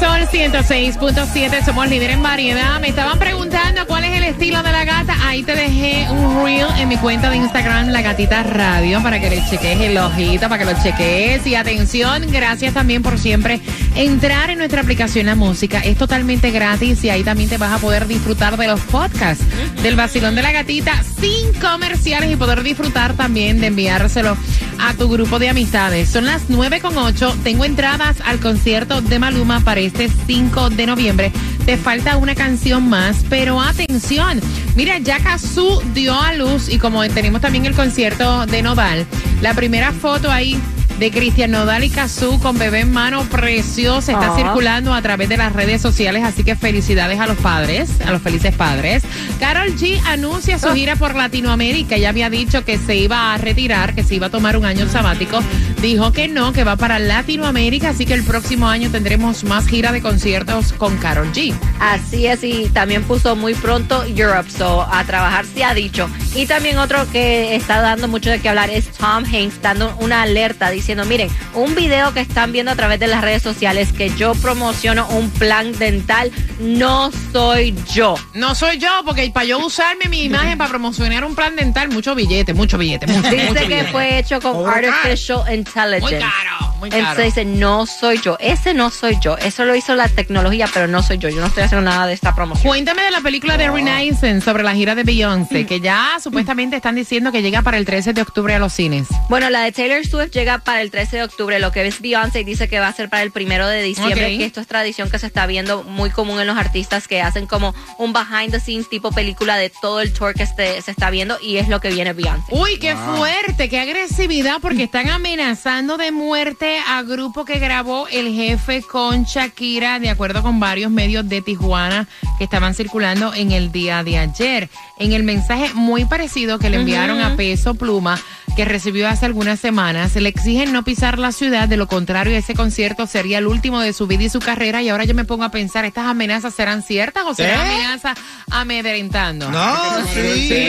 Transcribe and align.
Sol 0.00 0.28
106.7, 0.30 1.64
somos 1.64 1.88
líder 1.88 2.10
en 2.10 2.22
variedad. 2.22 2.78
Me 2.80 2.88
estaban 2.88 3.18
preguntando 3.18 3.86
cuál 3.86 4.04
es 4.04 4.16
el 4.18 4.24
estilo 4.24 4.62
de 4.62 4.70
la 4.70 4.84
gata. 4.84 5.14
Ahí 5.26 5.42
te 5.42 5.54
dejé 5.54 6.06
un 6.10 6.44
reel 6.44 6.66
en 6.78 6.88
mi 6.88 6.98
cuenta 6.98 7.30
de 7.30 7.36
Instagram, 7.36 7.88
La 7.88 8.02
Gatita 8.02 8.42
Radio, 8.42 9.02
para 9.02 9.18
que 9.18 9.30
le 9.30 9.42
cheques 9.48 9.80
el 9.80 9.96
ojito, 9.96 10.50
para 10.50 10.58
que 10.58 10.72
lo 10.72 10.82
cheques. 10.82 11.46
Y 11.46 11.54
atención, 11.54 12.30
gracias 12.30 12.74
también 12.74 13.02
por 13.02 13.18
siempre 13.18 13.60
entrar 13.96 14.50
en 14.50 14.58
nuestra 14.58 14.82
aplicación 14.82 15.26
La 15.26 15.34
Música. 15.34 15.80
Es 15.80 15.96
totalmente 15.96 16.50
gratis 16.50 17.02
y 17.02 17.10
ahí 17.10 17.24
también 17.24 17.48
te 17.48 17.56
vas 17.56 17.72
a 17.72 17.78
poder 17.78 18.06
disfrutar 18.06 18.56
de 18.56 18.66
los 18.66 18.80
podcasts 18.80 19.44
del 19.82 19.96
vacilón 19.96 20.34
de 20.34 20.42
la 20.42 20.52
gatita 20.52 21.02
sin 21.18 21.52
comerciales 21.54 22.30
y 22.30 22.36
poder 22.36 22.62
disfrutar 22.62 23.14
también 23.14 23.60
de 23.60 23.68
enviárselo 23.68 24.36
a 24.78 24.94
tu 24.94 25.08
grupo 25.08 25.38
de 25.38 25.48
amistades. 25.48 26.10
Son 26.10 26.26
las 26.26 26.44
9 26.48 26.80
con 26.80 26.96
8. 26.96 27.38
Tengo 27.42 27.64
entradas 27.64 28.18
al 28.24 28.38
concierto 28.38 29.00
de 29.00 29.18
Maluma 29.18 29.60
para 29.60 29.80
este 29.80 30.10
5 30.26 30.70
de 30.70 30.86
noviembre. 30.86 31.32
Te 31.64 31.76
falta 31.76 32.16
una 32.18 32.34
canción 32.34 32.88
más, 32.88 33.24
pero 33.28 33.60
atención. 33.60 34.40
Mira, 34.74 34.98
ya 34.98 35.18
Kazoo 35.18 35.80
dio 35.94 36.20
a 36.20 36.34
luz 36.34 36.68
y 36.68 36.78
como 36.78 37.06
tenemos 37.08 37.40
también 37.40 37.64
el 37.64 37.74
concierto 37.74 38.46
de 38.46 38.62
Nodal, 38.62 39.06
la 39.40 39.54
primera 39.54 39.92
foto 39.92 40.30
ahí 40.30 40.60
de 40.98 41.10
Cristian 41.10 41.50
Nodal 41.50 41.84
y 41.84 41.90
Kazoo 41.90 42.38
con 42.40 42.58
bebé 42.58 42.80
en 42.80 42.92
mano 42.92 43.22
preciosa 43.24 44.12
está 44.12 44.32
Ah. 44.32 44.36
circulando 44.36 44.94
a 44.94 45.02
través 45.02 45.28
de 45.28 45.36
las 45.36 45.52
redes 45.52 45.82
sociales, 45.82 46.22
así 46.24 46.42
que 46.42 46.56
felicidades 46.56 47.20
a 47.20 47.26
los 47.26 47.36
padres, 47.36 47.90
a 48.06 48.10
los 48.12 48.22
felices 48.22 48.54
padres. 48.54 49.02
Carol 49.38 49.74
G 49.76 50.00
anuncia 50.06 50.58
su 50.58 50.72
gira 50.72 50.96
por 50.96 51.14
Latinoamérica, 51.14 51.96
ya 51.98 52.08
había 52.08 52.30
dicho 52.30 52.64
que 52.64 52.78
se 52.78 52.96
iba 52.96 53.34
a 53.34 53.38
retirar, 53.38 53.94
que 53.94 54.02
se 54.04 54.14
iba 54.14 54.28
a 54.28 54.30
tomar 54.30 54.56
un 54.56 54.64
año 54.64 54.88
sabático, 54.88 55.40
dijo 55.82 56.12
que 56.12 56.28
no, 56.28 56.52
que 56.52 56.64
va 56.64 56.76
para 56.76 56.98
Latinoamérica, 56.98 57.90
así 57.90 58.06
que 58.06 58.14
el 58.14 58.24
próximo 58.24 58.68
año 58.68 58.90
tendremos 58.90 59.44
más 59.44 59.66
gira 59.66 59.92
de 59.92 60.00
conciertos 60.00 60.72
con 60.72 60.96
Carol 60.96 61.30
G. 61.32 61.54
Así 61.78 62.26
es, 62.26 62.42
y 62.42 62.70
también 62.72 63.02
puso 63.04 63.36
muy 63.36 63.54
pronto 63.54 64.04
Europe, 64.04 64.50
so 64.50 64.82
a 64.90 65.04
trabajar 65.04 65.44
se 65.44 65.62
ha 65.64 65.74
dicho. 65.74 66.08
Y 66.36 66.44
también 66.44 66.76
otro 66.76 67.10
que 67.10 67.54
está 67.56 67.80
dando 67.80 68.08
mucho 68.08 68.28
de 68.28 68.40
qué 68.40 68.50
hablar 68.50 68.68
es 68.68 68.90
Tom 68.90 69.24
Hanks 69.24 69.62
dando 69.62 69.96
una 70.00 70.20
alerta 70.22 70.68
diciendo, 70.70 71.06
miren, 71.06 71.30
un 71.54 71.74
video 71.74 72.12
que 72.12 72.20
están 72.20 72.52
viendo 72.52 72.70
a 72.70 72.76
través 72.76 73.00
de 73.00 73.06
las 73.06 73.22
redes 73.22 73.42
sociales 73.42 73.90
que 73.92 74.10
yo 74.16 74.34
promociono 74.34 75.08
un 75.08 75.30
plan 75.30 75.72
dental, 75.78 76.30
no 76.58 77.10
soy 77.32 77.74
yo. 77.90 78.16
No 78.34 78.54
soy 78.54 78.76
yo, 78.76 78.90
porque 79.06 79.30
para 79.32 79.46
yo 79.46 79.58
usarme 79.64 80.10
mi 80.10 80.24
imagen 80.24 80.58
para 80.58 80.68
promocionar 80.68 81.24
un 81.24 81.34
plan 81.34 81.56
dental, 81.56 81.88
mucho 81.88 82.14
billete, 82.14 82.52
mucho 82.52 82.76
billete, 82.76 83.06
mucho, 83.06 83.22
mucho 83.28 83.30
Dice 83.34 83.54
que 83.54 83.66
billete. 83.68 83.92
fue 83.92 84.18
hecho 84.18 84.38
con. 84.40 84.66
Artificial 84.68 85.42
Muy 85.46 85.54
Intelligence. 85.54 86.18
caro, 86.18 86.74
muy 86.76 86.90
caro. 86.90 87.02
Entonces 87.02 87.26
dice, 87.26 87.44
no 87.44 87.86
soy 87.86 88.20
yo. 88.20 88.36
Ese 88.40 88.74
no 88.74 88.90
soy 88.90 89.18
yo. 89.20 89.36
Eso 89.38 89.64
lo 89.64 89.74
hizo 89.74 89.94
la 89.94 90.08
tecnología, 90.08 90.68
pero 90.72 90.86
no 90.86 91.02
soy 91.02 91.18
yo. 91.18 91.28
Yo 91.28 91.40
no 91.40 91.46
estoy 91.46 91.64
haciendo 91.64 91.88
nada 91.90 92.06
de 92.06 92.12
esta 92.14 92.34
promoción. 92.34 92.66
Cuéntame 92.68 93.02
de 93.02 93.10
la 93.10 93.20
película 93.20 93.56
de 93.56 93.68
Renaissance 93.70 94.40
sobre 94.42 94.62
la 94.62 94.74
gira 94.74 94.94
de 94.94 95.02
Beyoncé, 95.04 95.66
que 95.66 95.80
ya 95.80 96.16
supuestamente 96.22 96.76
están 96.76 96.94
diciendo 96.94 97.32
que 97.32 97.42
llega 97.42 97.62
para 97.62 97.78
el 97.78 97.84
13 97.84 98.12
de 98.12 98.22
octubre 98.22 98.54
a 98.54 98.58
los 98.58 98.72
cines. 98.72 99.08
Bueno, 99.28 99.50
la 99.50 99.62
de 99.62 99.72
Taylor 99.72 100.04
Swift 100.06 100.30
llega 100.32 100.58
para 100.58 100.82
el 100.82 100.90
13 100.90 101.16
de 101.18 101.22
octubre. 101.24 101.58
Lo 101.58 101.72
que 101.72 101.86
es 101.86 102.00
Beyoncé 102.00 102.44
dice 102.44 102.68
que 102.68 102.78
va 102.80 102.88
a 102.88 102.92
ser 102.92 103.08
para 103.08 103.22
el 103.22 103.30
primero 103.30 103.66
de 103.68 103.82
diciembre. 103.82 104.36
Que 104.38 104.44
esto 104.44 104.60
es 104.60 104.66
tradición 104.66 105.10
que 105.10 105.18
se 105.18 105.26
está 105.26 105.46
viendo 105.46 105.82
muy 105.84 106.10
común 106.10 106.40
en 106.40 106.46
los 106.46 106.56
artistas 106.58 107.08
que 107.08 107.20
hacen 107.22 107.46
como 107.46 107.74
un 107.98 108.12
behind 108.12 108.50
the 108.52 108.60
scenes 108.60 108.88
tipo 108.88 109.12
película 109.12 109.56
de 109.56 109.70
todo 109.70 110.00
el 110.00 110.12
tour 110.12 110.34
que 110.34 110.42
este- 110.42 110.80
se 110.82 110.90
está 110.90 111.10
viendo 111.10 111.38
y 111.40 111.56
es 111.56 111.68
lo 111.68 111.80
que 111.80 111.90
viene 111.90 112.12
Beyoncé. 112.12 112.52
Uy, 112.54 112.78
qué 112.78 112.94
fuerte, 112.96 113.68
qué 113.68 113.80
agresividad, 113.80 114.56
porque 114.60 114.84
están 114.84 115.08
amenazando 115.08 115.96
de 115.96 116.12
muerte 116.12 116.65
a 116.86 117.02
grupo 117.02 117.44
que 117.44 117.58
grabó 117.58 118.08
el 118.08 118.32
jefe 118.34 118.82
con 118.82 119.24
Shakira, 119.24 119.98
de 119.98 120.10
acuerdo 120.10 120.42
con 120.42 120.58
varios 120.60 120.90
medios 120.90 121.28
de 121.28 121.42
Tijuana 121.42 122.06
que 122.38 122.44
estaban 122.44 122.74
circulando 122.74 123.32
en 123.34 123.52
el 123.52 123.72
día 123.72 124.02
de 124.02 124.18
ayer. 124.18 124.68
En 124.98 125.12
el 125.12 125.22
mensaje 125.22 125.72
muy 125.74 126.04
parecido 126.04 126.58
que 126.58 126.70
le 126.70 126.78
enviaron 126.78 127.20
a 127.20 127.36
Peso 127.36 127.74
Pluma, 127.74 128.18
que 128.56 128.64
recibió 128.64 129.08
hace 129.08 129.26
algunas 129.26 129.60
semanas, 129.60 130.14
le 130.16 130.28
exigen 130.28 130.72
no 130.72 130.82
pisar 130.82 131.18
la 131.18 131.32
ciudad, 131.32 131.68
de 131.68 131.76
lo 131.76 131.86
contrario 131.86 132.34
ese 132.36 132.54
concierto 132.54 133.06
sería 133.06 133.38
el 133.38 133.46
último 133.46 133.80
de 133.80 133.92
su 133.92 134.06
vida 134.06 134.24
y 134.24 134.28
su 134.30 134.40
carrera. 134.40 134.82
Y 134.82 134.88
ahora 134.88 135.04
yo 135.04 135.14
me 135.14 135.24
pongo 135.24 135.44
a 135.44 135.50
pensar, 135.50 135.84
¿estas 135.84 136.06
amenazas 136.06 136.54
serán 136.54 136.82
ciertas 136.82 137.24
o 137.26 137.34
serán 137.34 137.66
¿Eh? 137.66 137.74
amenazas 137.74 138.18
amedrentando? 138.50 139.50
No, 139.50 139.76
sí. 140.14 140.48
Sí, 140.48 140.68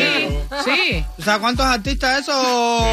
sí. 0.65 1.03
O 1.17 1.23
sea, 1.23 1.39
¿cuántos 1.39 1.65
artistas 1.65 2.21
esos 2.21 2.35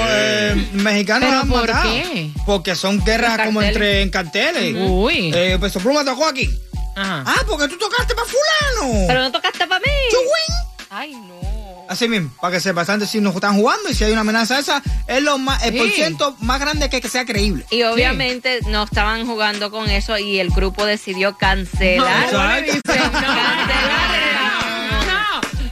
eh, 0.08 0.70
mexicanos 0.74 1.28
¿Pero 1.28 1.40
han 1.40 1.48
por 1.48 1.68
matado? 1.68 1.90
qué? 1.90 2.30
Porque 2.46 2.74
son 2.76 2.93
guerras 3.02 3.38
En 3.38 3.44
como 3.46 3.62
entre 3.62 4.02
en 4.02 4.10
carteles. 4.10 4.74
Uy. 4.88 5.32
Eh, 5.34 5.56
Peso 5.60 5.80
Pluma 5.80 6.04
tocó 6.04 6.26
aquí. 6.26 6.48
Ajá. 6.96 7.24
Ah, 7.26 7.42
porque 7.48 7.68
tú 7.68 7.78
tocaste 7.78 8.14
para 8.14 8.26
fulano. 8.28 9.06
Pero 9.06 9.20
no 9.20 9.32
tocaste 9.32 9.66
para 9.66 9.80
mí. 9.80 9.86
Chugüín. 10.10 10.88
Ay, 10.90 11.12
no. 11.14 11.34
Así 11.88 12.08
mismo, 12.08 12.30
para 12.40 12.54
que 12.54 12.60
sepa, 12.60 12.82
antes 12.88 13.10
si 13.10 13.20
nos 13.20 13.34
están 13.34 13.56
jugando 13.56 13.90
y 13.90 13.94
si 13.94 14.04
hay 14.04 14.12
una 14.12 14.22
amenaza 14.22 14.58
esa, 14.58 14.82
es 15.06 15.22
lo 15.22 15.36
más, 15.36 15.62
el 15.64 15.72
Sí. 15.72 15.78
por 15.78 15.90
ciento 15.90 16.36
más 16.40 16.58
grande 16.58 16.88
que, 16.88 16.98
que 17.00 17.08
sea 17.10 17.26
creíble. 17.26 17.66
Y 17.70 17.82
obviamente 17.82 18.60
no 18.68 18.84
estaban 18.84 19.26
jugando 19.26 19.70
con 19.70 19.90
eso 19.90 20.16
y 20.16 20.38
el 20.38 20.48
grupo 20.50 20.86
decidió 20.86 21.36
cancelar. 21.36 22.32
No, 22.32 22.38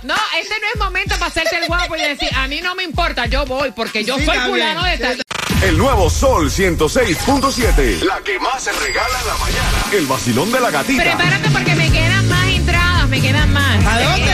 No 0.02 0.14
este 0.38 0.54
no 0.60 0.66
es 0.74 0.78
momento 0.80 1.14
para 1.14 1.26
hacerte 1.26 1.56
el 1.58 1.66
guapo 1.66 1.96
y 1.96 2.00
decir, 2.02 2.28
a 2.36 2.46
mí 2.48 2.60
no 2.60 2.74
me 2.74 2.82
importa, 2.82 3.26
yo 3.26 3.46
voy, 3.46 3.70
porque 3.70 4.04
yo 4.04 4.18
Sí, 4.18 4.24
soy 4.26 4.36
fulano 4.38 4.82
de 4.82 4.98
tal. 4.98 5.22
El 5.62 5.78
nuevo 5.78 6.10
Sol 6.10 6.50
106.7. 6.50 8.02
La 8.02 8.20
que 8.24 8.38
más 8.40 8.64
se 8.64 8.72
regala 8.72 9.20
en 9.20 9.26
la 9.28 9.36
mañana. 9.36 9.78
El 9.92 10.06
vacilón 10.06 10.50
de 10.50 10.60
la 10.60 10.70
gatita. 10.70 11.02
Prepárate 11.04 11.50
porque 11.50 11.74
me 11.76 11.90
quedan 11.90 12.28
más 12.28 12.48
entradas, 12.48 13.08
me 13.08 13.20
quedan 13.20 13.52
más. 13.52 13.86
¿A 13.86 14.02
dónde? 14.02 14.32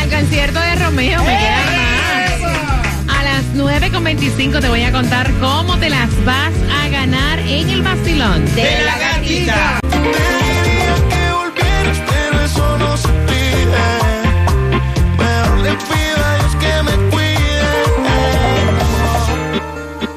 Al 0.00 0.08
concierto 0.08 0.58
de 0.60 0.74
Romeo 0.76 1.22
me 1.22 1.38
quedan 1.38 1.76
más. 1.76 3.18
A 3.18 3.22
las 3.24 3.44
9.25 3.54 4.60
te 4.60 4.68
voy 4.70 4.82
a 4.84 4.92
contar 4.92 5.30
cómo 5.38 5.76
te 5.78 5.90
las 5.90 6.08
vas 6.24 6.54
a 6.82 6.88
ganar 6.88 7.40
en 7.40 7.68
el 7.68 7.82
vacilón. 7.82 8.44
De 8.54 8.84
la 8.86 8.98
gatita. 8.98 9.80
que 9.82 11.32
volvieras, 11.32 11.98
pero 12.06 12.44
eso 12.44 12.78
no 12.78 12.96
se 12.96 13.08
pide. 13.08 13.44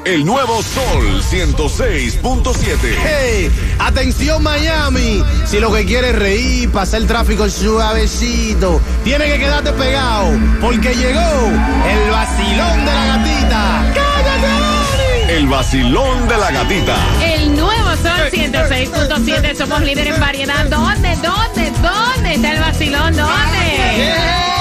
El 0.08 0.24
nuevo 0.24 0.62
Sol 0.62 1.20
106.7. 1.20 2.96
Hey, 3.04 3.50
atención 3.78 4.42
Miami. 4.42 5.22
Si 5.44 5.60
lo 5.60 5.70
que 5.70 5.84
quieres 5.84 6.14
es 6.14 6.18
reír, 6.18 6.72
pasar 6.72 7.02
el 7.02 7.06
tráfico 7.06 7.46
suavecito, 7.50 8.80
tiene 9.04 9.26
que 9.26 9.38
quedarte 9.38 9.70
pegado, 9.74 10.30
porque 10.62 10.94
llegó 10.94 11.20
el 11.20 12.10
vacilón 12.10 12.86
de 12.86 12.94
la 12.94 13.06
gatita. 13.06 13.92
¡Cállate! 13.94 15.36
El 15.36 15.46
vacilón 15.46 16.26
de 16.26 16.38
la 16.38 16.52
gatita. 16.52 16.96
El 17.22 17.54
nuevo 17.54 17.90
Sol 17.96 18.30
106.7, 18.32 19.56
somos 19.56 19.82
líder 19.82 20.06
en 20.06 20.20
variedad. 20.20 20.64
¿Dónde, 20.70 21.16
dónde, 21.16 21.70
dónde 21.82 22.34
está 22.34 22.52
el 22.52 22.60
vacilón? 22.60 23.14
¿Dónde? 23.14 23.58
Feliz 23.58 24.57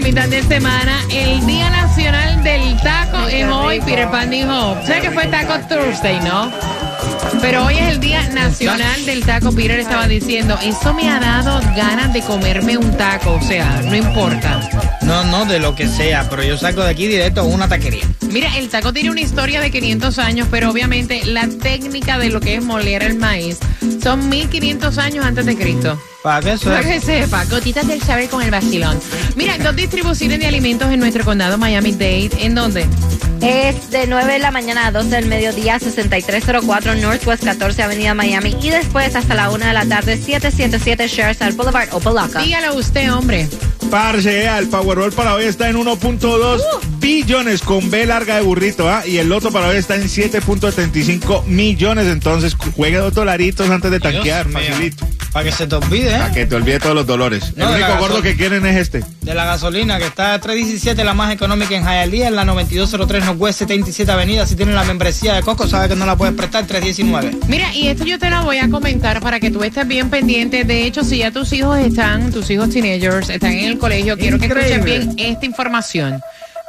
mitad 0.00 0.28
de 0.28 0.42
semana. 0.42 1.00
El 1.10 1.46
Día 1.46 1.70
Nacional 1.70 2.42
del 2.42 2.76
Taco 2.82 3.28
es 3.28 3.46
hoy. 3.46 3.80
Peter 3.80 4.10
Pan 4.10 4.30
dijo, 4.30 4.76
¿sabes 4.84 5.02
que 5.02 5.10
fue 5.10 5.26
Taco 5.26 5.54
Thursday, 5.68 6.20
no? 6.20 6.50
Pero 7.40 7.66
hoy 7.66 7.76
es 7.76 7.88
el 7.90 8.00
Día 8.00 8.28
Nacional 8.30 9.04
del 9.04 9.24
Taco. 9.24 9.52
Peter 9.52 9.78
estaba 9.78 10.08
diciendo, 10.08 10.58
eso 10.62 10.94
me 10.94 11.08
ha 11.10 11.20
dado 11.20 11.60
ganas 11.76 12.12
de 12.12 12.22
comerme 12.22 12.78
un 12.78 12.96
taco. 12.96 13.32
O 13.32 13.42
sea, 13.42 13.82
no 13.84 13.94
importa. 13.94 14.60
No, 15.02 15.24
no, 15.24 15.44
de 15.44 15.58
lo 15.58 15.74
que 15.74 15.86
sea, 15.86 16.28
pero 16.30 16.42
yo 16.42 16.56
saco 16.56 16.82
de 16.82 16.90
aquí 16.90 17.06
directo 17.06 17.42
a 17.42 17.44
una 17.44 17.68
taquería. 17.68 18.04
Mira, 18.30 18.56
el 18.56 18.68
taco 18.68 18.92
tiene 18.92 19.10
una 19.10 19.20
historia 19.20 19.60
de 19.60 19.70
500 19.70 20.18
años, 20.18 20.48
pero 20.50 20.70
obviamente 20.70 21.24
la 21.26 21.46
técnica 21.48 22.18
de 22.18 22.30
lo 22.30 22.40
que 22.40 22.56
es 22.56 22.64
moler 22.64 23.02
el 23.02 23.16
maíz 23.16 23.58
son 24.02 24.28
1500 24.28 24.98
años 24.98 25.24
antes 25.24 25.46
de 25.46 25.56
Cristo. 25.56 26.00
Para 26.22 26.40
que 26.40 26.52
eso 26.52 26.70
Para 26.70 26.82
que 26.82 27.00
sepa, 27.00 27.44
gotitas 27.44 27.86
del 27.86 28.02
saber 28.02 28.30
con 28.30 28.42
el 28.42 28.50
vacilón. 28.50 28.98
Mira, 29.36 29.58
dos 29.58 29.76
distribuciones 29.76 30.40
de 30.40 30.46
alimentos 30.46 30.90
en 30.90 31.00
nuestro 31.00 31.22
condado 31.24 31.58
Miami-Dade. 31.58 32.30
¿En 32.38 32.54
dónde? 32.54 32.86
Es 33.44 33.90
de 33.90 34.06
9 34.06 34.32
de 34.32 34.38
la 34.38 34.50
mañana 34.50 34.86
a 34.86 34.90
12 34.90 35.10
del 35.10 35.26
mediodía, 35.26 35.78
6304 35.78 36.94
Northwest 36.94 37.44
14 37.44 37.82
Avenida 37.82 38.14
Miami. 38.14 38.56
Y 38.62 38.70
después 38.70 39.14
hasta 39.14 39.34
la 39.34 39.50
1 39.50 39.66
de 39.66 39.72
la 39.74 39.84
tarde, 39.84 40.16
777 40.16 41.06
Sheridan 41.08 41.54
Boulevard, 41.54 41.92
Opalaca. 41.92 42.40
Dígalo 42.40 42.74
usted, 42.74 43.12
hombre. 43.12 43.46
Parce, 43.90 44.46
el 44.46 44.68
Powerball 44.68 45.12
para 45.12 45.34
hoy 45.34 45.44
está 45.44 45.68
en 45.68 45.76
1.2 45.76 46.62
billones 46.98 47.60
con 47.60 47.90
B 47.90 48.06
larga 48.06 48.36
de 48.36 48.40
burrito, 48.40 48.88
¿ah? 48.88 49.06
Y 49.06 49.18
el 49.18 49.28
loto 49.28 49.52
para 49.52 49.68
hoy 49.68 49.76
está 49.76 49.96
en 49.96 50.04
7.35 50.04 51.44
millones. 51.44 52.06
Entonces, 52.06 52.56
juegue 52.74 52.96
dos 52.96 53.12
dolaritos 53.12 53.68
antes 53.68 53.90
de 53.90 54.00
tanquear, 54.00 54.48
Dios 54.48 54.64
facilito. 54.64 55.06
Para 55.34 55.46
que 55.46 55.52
se 55.52 55.66
te 55.66 55.74
olvide, 55.74 56.12
Para 56.12 56.28
¿eh? 56.28 56.32
que 56.32 56.46
te 56.46 56.54
olvide 56.54 56.78
todos 56.78 56.94
los 56.94 57.06
dolores. 57.08 57.54
No, 57.56 57.68
el 57.68 57.82
único 57.82 57.98
gordo 57.98 58.22
que 58.22 58.36
quieren 58.36 58.64
es 58.66 58.76
este. 58.76 59.02
De 59.20 59.34
la 59.34 59.44
gasolina, 59.44 59.98
que 59.98 60.06
está 60.06 60.32
a 60.32 60.40
317, 60.40 61.02
la 61.02 61.12
más 61.12 61.32
económica 61.32 61.74
en 61.74 61.82
Hialeah, 61.82 62.28
en 62.28 62.36
la 62.36 62.44
9203 62.44 63.24
Northwest 63.24 63.58
77 63.58 64.12
Avenida. 64.12 64.46
Si 64.46 64.54
tienes 64.54 64.76
la 64.76 64.84
membresía 64.84 65.34
de 65.34 65.42
Coco, 65.42 65.66
sabes 65.66 65.88
que 65.88 65.96
no 65.96 66.06
la 66.06 66.14
puedes 66.14 66.36
prestar, 66.36 66.68
319. 66.68 67.48
Mira, 67.48 67.74
y 67.74 67.88
esto 67.88 68.04
yo 68.04 68.16
te 68.20 68.30
lo 68.30 68.44
voy 68.44 68.58
a 68.58 68.70
comentar 68.70 69.20
para 69.20 69.40
que 69.40 69.50
tú 69.50 69.64
estés 69.64 69.88
bien 69.88 70.08
pendiente. 70.08 70.62
De 70.62 70.84
hecho, 70.84 71.02
si 71.02 71.18
ya 71.18 71.32
tus 71.32 71.52
hijos 71.52 71.80
están, 71.80 72.30
tus 72.30 72.48
hijos 72.50 72.70
teenagers, 72.70 73.28
están 73.28 73.54
en 73.54 73.64
el 73.64 73.78
colegio, 73.78 74.16
quiero 74.16 74.38
que 74.38 74.46
escuchen 74.46 74.84
bien 74.84 75.14
esta 75.18 75.44
información. 75.44 76.20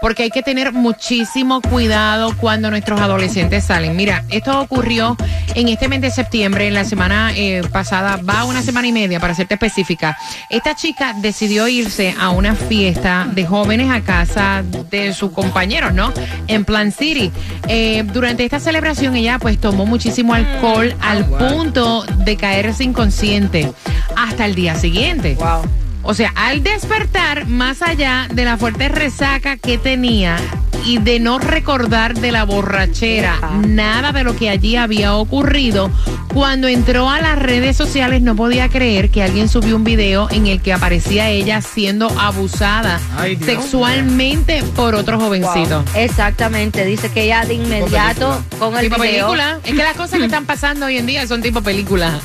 Porque 0.05 0.21
hay 0.21 0.29
que 0.29 0.43
tener 0.43 0.71
muchísimo 0.71 1.61
cuidado 1.61 2.37
cuando 2.37 2.69
nuestros 2.69 3.01
adolescentes 3.01 3.63
salen. 3.63 3.95
Mira, 3.95 4.23
esto 4.29 4.61
ocurrió 4.61 5.17
en 5.55 5.67
este 5.67 5.87
mes 5.87 5.99
de 5.99 6.11
septiembre, 6.11 6.67
en 6.67 6.75
la 6.75 6.85
semana 6.85 7.31
eh, 7.35 7.63
pasada, 7.71 8.17
va 8.17 8.45
una 8.45 8.61
semana 8.61 8.87
y 8.87 8.91
media 8.91 9.19
para 9.19 9.33
serte 9.33 9.55
específica. 9.55 10.15
Esta 10.51 10.75
chica 10.75 11.15
decidió 11.19 11.67
irse 11.67 12.13
a 12.19 12.29
una 12.29 12.53
fiesta 12.53 13.27
de 13.31 13.47
jóvenes 13.47 13.89
a 13.89 14.01
casa 14.01 14.63
de 14.91 15.11
sus 15.11 15.31
compañeros, 15.31 15.91
¿no? 15.91 16.13
En 16.47 16.65
Plan 16.65 16.91
City. 16.91 17.31
Eh, 17.67 18.03
durante 18.03 18.45
esta 18.45 18.59
celebración 18.59 19.15
ella 19.15 19.39
pues 19.39 19.59
tomó 19.59 19.87
muchísimo 19.87 20.35
alcohol 20.35 20.95
al 21.01 21.25
punto 21.25 22.03
de 22.03 22.37
caerse 22.37 22.83
inconsciente 22.83 23.73
hasta 24.15 24.45
el 24.45 24.53
día 24.53 24.75
siguiente. 24.75 25.33
Wow. 25.39 25.84
O 26.07 26.13
sea, 26.13 26.31
al 26.35 26.61
despertar, 26.61 27.47
más 27.47 27.81
allá 27.81 28.27
de 28.31 28.45
la 28.45 28.57
fuerte 28.57 28.89
resaca 28.89 29.57
que 29.57 29.79
tenía 29.79 30.37
y 30.85 30.99
de 30.99 31.19
no 31.19 31.39
recordar 31.39 32.13
de 32.13 32.31
la 32.31 32.43
borrachera 32.43 33.37
Epa. 33.37 33.49
nada 33.65 34.11
de 34.11 34.23
lo 34.23 34.35
que 34.35 34.51
allí 34.51 34.75
había 34.75 35.15
ocurrido, 35.15 35.89
cuando 36.31 36.67
entró 36.67 37.09
a 37.09 37.19
las 37.21 37.39
redes 37.39 37.75
sociales 37.75 38.21
no 38.21 38.35
podía 38.35 38.69
creer 38.69 39.09
que 39.09 39.23
alguien 39.23 39.49
subió 39.49 39.75
un 39.75 39.83
video 39.83 40.29
en 40.29 40.45
el 40.45 40.61
que 40.61 40.73
aparecía 40.73 41.29
ella 41.29 41.61
siendo 41.61 42.07
abusada 42.19 42.99
Ay, 43.17 43.37
sexualmente 43.37 44.61
por 44.75 44.93
otro 44.93 45.19
jovencito. 45.19 45.81
Wow. 45.81 46.01
Exactamente, 46.01 46.85
dice 46.85 47.09
que 47.09 47.23
ella 47.23 47.45
de 47.45 47.55
inmediato 47.55 48.43
con 48.59 48.75
el 48.77 48.81
Tipo 48.81 49.01
video 49.01 49.27
película. 49.27 49.59
Es 49.63 49.71
que 49.73 49.83
las 49.83 49.95
cosas 49.97 50.19
que 50.19 50.25
están 50.25 50.45
pasando 50.45 50.85
hoy 50.85 50.97
en 50.97 51.07
día 51.07 51.25
son 51.25 51.41
tipo 51.41 51.61
película. 51.61 52.19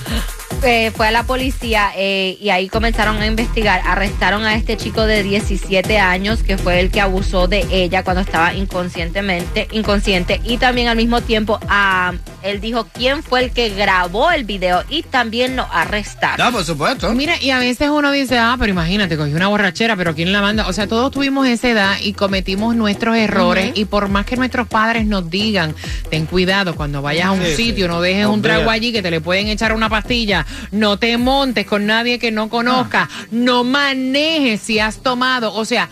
Eh, 0.62 0.90
fue 0.94 1.08
a 1.08 1.10
la 1.10 1.22
policía 1.24 1.92
eh, 1.96 2.36
y 2.40 2.50
ahí 2.50 2.68
comenzaron 2.68 3.18
a 3.18 3.26
investigar. 3.26 3.80
Arrestaron 3.84 4.44
a 4.44 4.54
este 4.54 4.76
chico 4.76 5.06
de 5.06 5.22
17 5.22 5.98
años 5.98 6.42
que 6.42 6.58
fue 6.58 6.80
el 6.80 6.90
que 6.90 7.00
abusó 7.00 7.48
de 7.48 7.66
ella 7.70 8.04
cuando 8.04 8.22
estaba 8.22 8.54
inconscientemente 8.54 9.68
inconsciente 9.72 10.40
y 10.44 10.58
también 10.58 10.88
al 10.88 10.96
mismo 10.96 11.20
tiempo 11.20 11.58
ah, 11.68 12.12
él 12.42 12.60
dijo 12.60 12.86
quién 12.92 13.22
fue 13.22 13.44
el 13.44 13.50
que 13.52 13.68
grabó 13.70 14.30
el 14.30 14.44
video 14.44 14.82
y 14.88 15.02
también 15.02 15.56
lo 15.56 15.66
arrestaron. 15.72 16.44
No, 16.44 16.52
por 16.52 16.64
supuesto. 16.64 17.12
Mira, 17.12 17.34
y 17.40 17.50
a 17.50 17.58
veces 17.58 17.88
uno 17.90 18.10
dice, 18.12 18.38
ah, 18.38 18.56
pero 18.58 18.70
imagínate, 18.70 19.16
cogí 19.16 19.32
una 19.34 19.48
borrachera, 19.48 19.96
pero 19.96 20.14
¿quién 20.14 20.32
la 20.32 20.40
manda? 20.40 20.66
O 20.68 20.72
sea, 20.72 20.86
todos 20.86 21.10
tuvimos 21.10 21.46
esa 21.46 21.68
edad 21.68 21.96
y 22.00 22.12
cometimos 22.12 22.74
nuestros 22.76 23.16
errores 23.16 23.72
y 23.74 23.84
por 23.84 24.08
más 24.08 24.26
que 24.26 24.36
nuestros 24.36 24.68
padres 24.68 25.06
nos 25.06 25.28
digan, 25.30 25.74
ten 26.10 26.26
cuidado 26.26 26.74
cuando 26.74 27.02
vayas 27.02 27.26
a 27.26 27.30
un 27.32 27.40
Sí, 27.40 27.54
sí. 27.56 27.64
sitio, 27.66 27.88
no 27.88 28.00
dejes 28.00 28.26
un 28.26 28.42
trago 28.42 28.70
allí 28.70 28.92
que 28.92 29.02
te 29.02 29.10
le 29.10 29.20
pueden 29.20 29.48
echar 29.48 29.72
una 29.72 29.88
pastilla, 29.88 30.46
no 30.70 30.98
te 30.98 31.16
montes 31.18 31.66
con 31.66 31.86
nadie 31.86 32.18
que 32.18 32.30
no 32.30 32.48
conozca, 32.48 33.08
no 33.30 33.64
manejes 33.64 34.60
si 34.60 34.78
has 34.78 34.98
tomado, 34.98 35.52
o 35.54 35.64
sea, 35.64 35.88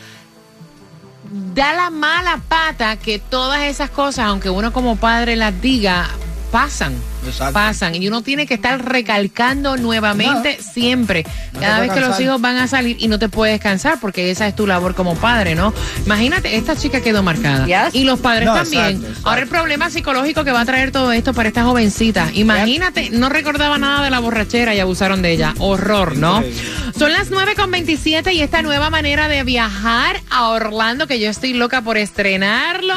da 1.55 1.75
la 1.75 1.91
mala 1.91 2.41
pata 2.49 2.97
que 2.97 3.19
todas 3.19 3.63
esas 3.65 3.91
cosas, 3.91 4.27
aunque 4.27 4.49
uno 4.51 4.73
como 4.73 4.97
padre 4.97 5.37
las 5.37 5.61
diga, 5.61 6.09
pasan. 6.51 6.95
Exacto. 7.27 7.53
Pasan 7.55 7.95
y 7.95 8.07
uno 8.09 8.23
tiene 8.23 8.47
que 8.47 8.55
estar 8.55 8.83
recalcando 8.85 9.77
nuevamente 9.77 10.59
siempre. 10.63 11.25
No 11.53 11.61
Cada 11.61 11.81
vez 11.81 11.93
que 11.93 12.01
los 12.01 12.19
hijos 12.21 12.41
van 12.41 12.57
a 12.57 12.67
salir 12.69 12.97
y 13.01 13.09
no 13.09 13.19
te 13.19 13.29
puedes 13.29 13.61
cansar 13.61 13.99
porque 14.01 14.31
esa 14.31 14.47
es 14.47 14.57
tu 14.57 14.67
labor 14.67 14.95
como 14.95 15.15
padre, 15.17 15.55
¿no? 15.55 15.75
Imagínate, 16.07 16.57
esta 16.57 16.77
chica 16.77 17.01
quedó 17.03 17.23
marcada. 17.23 17.67
Yes. 17.67 17.95
Y 17.95 18.05
los 18.05 18.21
padres 18.21 18.47
No, 18.47 18.55
también. 18.55 18.83
exacto, 18.85 19.07
exacto. 19.09 19.29
Ahora 19.29 19.43
el 19.43 19.49
problema 19.49 19.91
psicológico 19.91 20.45
que 20.45 20.53
va 20.53 20.61
a 20.61 20.65
traer 20.65 20.91
todo 20.93 21.13
esto 21.13 21.35
para 21.35 21.49
esta 21.49 21.65
jovencita. 21.65 22.31
Imagínate, 22.35 23.11
no 23.11 23.29
recordaba 23.29 23.79
nada 23.79 24.05
de 24.05 24.11
la 24.11 24.21
borrachera 24.21 24.75
y 24.75 24.81
abusaron 24.81 25.21
de 25.21 25.33
ella. 25.33 25.55
Horror, 25.59 26.17
¿no? 26.17 26.39
Increíble. 26.39 26.63
Son 26.99 27.13
las 27.13 27.31
9 27.31 27.55
con 27.57 27.71
27 27.71 28.33
y 28.33 28.41
esta 28.41 28.63
nueva 28.63 28.91
manera 28.91 29.29
de 29.29 29.43
viajar 29.45 30.17
a 30.31 30.49
Orlando, 30.49 31.07
que 31.07 31.21
yo 31.21 31.29
estoy 31.29 31.53
loca 31.53 31.83
por 31.83 31.97
estrenarlo. 31.99 32.95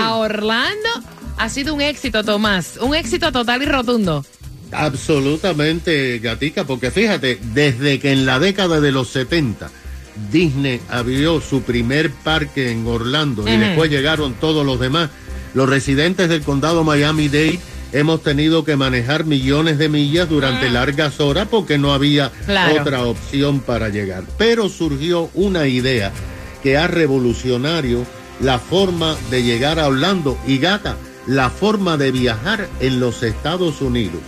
A 0.00 0.14
Orlando 0.14 0.88
ha 1.38 1.48
sido 1.48 1.74
un 1.74 1.80
éxito, 1.80 2.24
Tomás. 2.24 2.78
Un 2.80 2.94
éxito 2.94 3.30
total 3.32 3.62
y 3.62 3.66
rotundo. 3.66 4.24
Absolutamente, 4.72 6.18
Gatica, 6.18 6.64
porque 6.64 6.90
fíjate, 6.90 7.38
desde 7.54 7.98
que 8.00 8.12
en 8.12 8.26
la 8.26 8.38
década 8.38 8.80
de 8.80 8.92
los 8.92 9.08
70 9.08 9.70
Disney 10.32 10.80
abrió 10.88 11.40
su 11.40 11.62
primer 11.62 12.10
parque 12.10 12.70
en 12.70 12.86
Orlando 12.86 13.46
y 13.48 13.56
después 13.56 13.90
llegaron 13.90 14.34
todos 14.34 14.64
los 14.64 14.80
demás, 14.80 15.10
los 15.54 15.68
residentes 15.68 16.28
del 16.28 16.42
condado 16.42 16.84
Miami-Dade 16.84 17.60
hemos 17.92 18.22
tenido 18.22 18.64
que 18.64 18.76
manejar 18.76 19.24
millones 19.24 19.78
de 19.78 19.88
millas 19.88 20.28
durante 20.28 20.70
largas 20.70 21.20
horas 21.20 21.46
porque 21.50 21.78
no 21.78 21.92
había 21.92 22.30
Claro. 22.46 22.80
otra 22.80 23.04
opción 23.04 23.60
para 23.60 23.88
llegar. 23.88 24.24
Pero 24.38 24.68
surgió 24.68 25.30
una 25.34 25.66
idea 25.68 26.12
que 26.62 26.76
ha 26.76 26.86
revolucionario 26.88 28.04
la 28.40 28.58
forma 28.58 29.16
de 29.30 29.42
llegar 29.42 29.78
a 29.78 29.86
Orlando 29.88 30.36
y 30.46 30.58
gata, 30.58 30.96
la 31.26 31.50
forma 31.50 31.96
de 31.96 32.12
viajar 32.12 32.68
en 32.80 33.00
los 33.00 33.22
Estados 33.22 33.80
Unidos. 33.80 34.20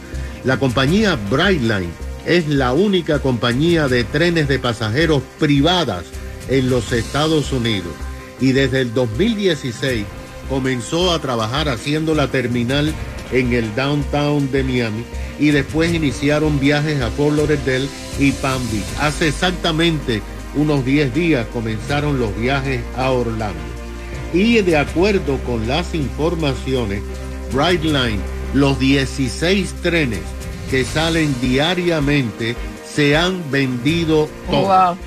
La 0.45 0.59
compañía 0.59 1.19
Brightline 1.31 1.91
es 2.27 2.49
la 2.49 2.73
única 2.73 3.21
compañía 3.21 3.89
de 3.89 4.05
trenes 4.05 4.49
de 4.49 4.59
pasajeros 4.59 5.23
privadas 5.39 6.05
en 6.49 6.71
los 6.71 6.93
Estados 6.93 7.53
Unidos 7.53 7.93
y 8.41 8.53
desde 8.53 8.81
el 8.81 8.95
2016 8.95 10.05
comenzó 10.49 11.13
a 11.13 11.21
trabajar 11.21 11.69
haciendo 11.69 12.15
la 12.15 12.29
terminal 12.29 12.93
en 13.33 13.53
el 13.53 13.75
downtown 13.75 14.51
de 14.51 14.65
Miami 14.65 15.05
y 15.39 15.51
después 15.51 15.93
iniciaron 15.93 16.59
viajes 16.59 17.01
a 17.01 17.11
Fort 17.11 17.37
Lauderdale 17.37 17.89
y 18.19 18.33
Palm 18.33 18.63
Beach. 18.71 18.85
Hace 19.01 19.29
exactamente 19.29 20.23
unos 20.55 20.85
10 20.85 21.15
días 21.15 21.47
comenzaron 21.53 22.19
los 22.19 22.37
viajes 22.37 22.81
a 22.97 23.11
Orlando. 23.11 23.78
Y 24.33 24.61
de 24.61 24.77
acuerdo 24.77 25.39
con 25.45 25.67
las 25.67 25.95
informaciones, 25.95 27.03
Brightline, 27.53 28.21
los 28.55 28.79
16 28.79 29.73
trenes 29.83 30.21
que 30.71 30.85
salen 30.85 31.35
diariamente 31.41 32.57
se 32.95 33.17
han 33.17 33.51
vendido 33.51 34.29
todos. 34.51 34.99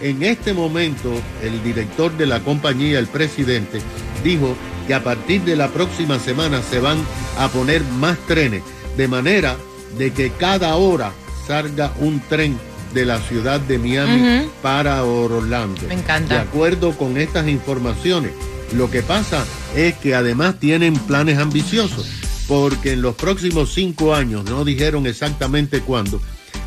En 0.00 0.22
este 0.22 0.52
momento, 0.52 1.10
el 1.42 1.62
director 1.62 2.14
de 2.16 2.26
la 2.26 2.40
compañía, 2.40 2.98
el 2.98 3.06
presidente, 3.06 3.80
dijo 4.22 4.54
que 4.86 4.94
a 4.94 5.02
partir 5.02 5.42
de 5.42 5.56
la 5.56 5.68
próxima 5.68 6.18
semana 6.18 6.62
se 6.62 6.80
van 6.80 6.98
a 7.38 7.48
poner 7.48 7.82
más 7.98 8.18
trenes, 8.26 8.62
de 8.96 9.08
manera 9.08 9.56
de 9.98 10.12
que 10.12 10.30
cada 10.30 10.76
hora 10.76 11.12
salga 11.46 11.92
un 11.98 12.20
tren 12.20 12.58
de 12.96 13.04
la 13.04 13.20
ciudad 13.20 13.60
de 13.60 13.78
Miami 13.78 14.48
para 14.62 15.04
Orlando. 15.04 15.82
Me 15.86 15.94
encanta. 15.94 16.34
De 16.34 16.40
acuerdo 16.40 16.96
con 16.96 17.18
estas 17.18 17.46
informaciones, 17.46 18.32
lo 18.74 18.90
que 18.90 19.02
pasa 19.02 19.44
es 19.76 19.94
que 19.96 20.14
además 20.14 20.58
tienen 20.58 20.94
planes 20.94 21.36
ambiciosos, 21.36 22.08
porque 22.48 22.92
en 22.92 23.02
los 23.02 23.14
próximos 23.14 23.74
cinco 23.74 24.14
años, 24.14 24.44
no 24.46 24.64
dijeron 24.64 25.06
exactamente 25.06 25.80
cuándo, 25.80 26.22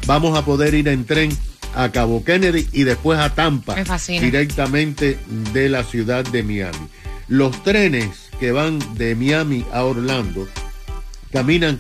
vamos 0.06 0.38
a 0.38 0.46
poder 0.46 0.76
ir 0.76 0.88
en 0.88 1.04
tren 1.06 1.36
a 1.74 1.90
Cabo 1.92 2.24
Kennedy 2.24 2.68
y 2.74 2.84
después 2.84 3.20
a 3.20 3.34
Tampa, 3.34 3.76
directamente 4.08 5.18
de 5.52 5.68
la 5.68 5.84
ciudad 5.84 6.24
de 6.24 6.44
Miami. 6.44 6.88
Los 7.28 7.64
trenes 7.64 8.30
que 8.40 8.52
van 8.52 8.78
de 8.96 9.16
Miami 9.16 9.66
a 9.74 9.84
Orlando 9.84 10.48
caminan 11.32 11.80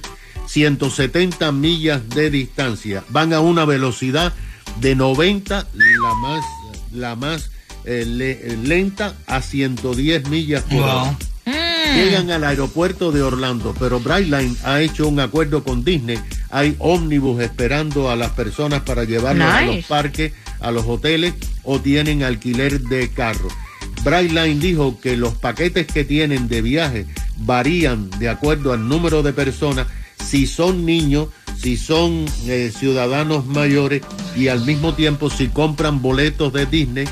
170 0.50 1.51
millas 1.51 2.10
de 2.10 2.29
distancia, 2.32 3.03
van 3.10 3.34
a 3.34 3.39
una 3.39 3.65
velocidad 3.65 4.34
de 4.82 4.96
90, 4.96 5.68
la 5.74 6.13
más, 6.15 6.46
la 6.91 7.15
más 7.15 7.51
eh, 7.86 8.03
le- 8.06 8.58
lenta, 8.58 9.15
a 9.27 9.41
110 9.41 10.27
millas 10.29 10.63
por 10.63 10.82
hora. 10.82 10.94
Wow. 11.03 11.18
Llegan 11.96 12.29
al 12.32 12.44
aeropuerto 12.44 13.12
de 13.12 13.22
Orlando, 13.24 13.74
pero 13.79 14.00
Brightline 14.00 14.56
ha 14.63 14.79
hecho 14.82 15.08
un 15.08 15.20
acuerdo 15.20 15.63
con 15.63 15.84
Disney. 15.84 16.20
Hay 16.51 16.75
ómnibus 16.79 17.41
esperando 17.41 18.10
a 18.12 18.15
las 18.15 18.32
personas 18.32 18.82
para 18.82 19.06
llevarlos 19.06 19.48
a 19.48 19.62
los 19.77 19.86
parques, 19.86 20.34
a 20.60 20.72
los 20.72 20.86
hoteles 20.86 21.34
o 21.63 21.79
tienen 21.79 22.22
alquiler 22.24 22.79
de 22.82 23.10
carro. 23.10 23.48
Brightline 24.03 24.60
dijo 24.60 25.00
que 25.00 25.18
los 25.18 25.34
paquetes 25.34 25.88
que 25.88 26.03
tienen 26.06 26.48
de 26.48 26.62
viaje 26.62 27.06
varían 27.38 28.10
de 28.20 28.29
acuerdo 28.29 28.72
al 28.72 28.88
número 28.88 29.24
de 29.24 29.34
personas, 29.34 29.88
si 30.23 30.47
son 30.47 30.85
niños, 30.85 31.27
si 31.61 31.77
son 31.77 32.25
eh, 32.47 32.71
ciudadanos 32.77 33.45
mayores 33.45 34.01
y 34.35 34.47
al 34.47 34.61
mismo 34.65 34.93
tiempo 34.93 35.29
si 35.29 35.47
compran 35.49 36.01
boletos 36.01 36.53
de 36.53 36.65
Disney 36.65 37.05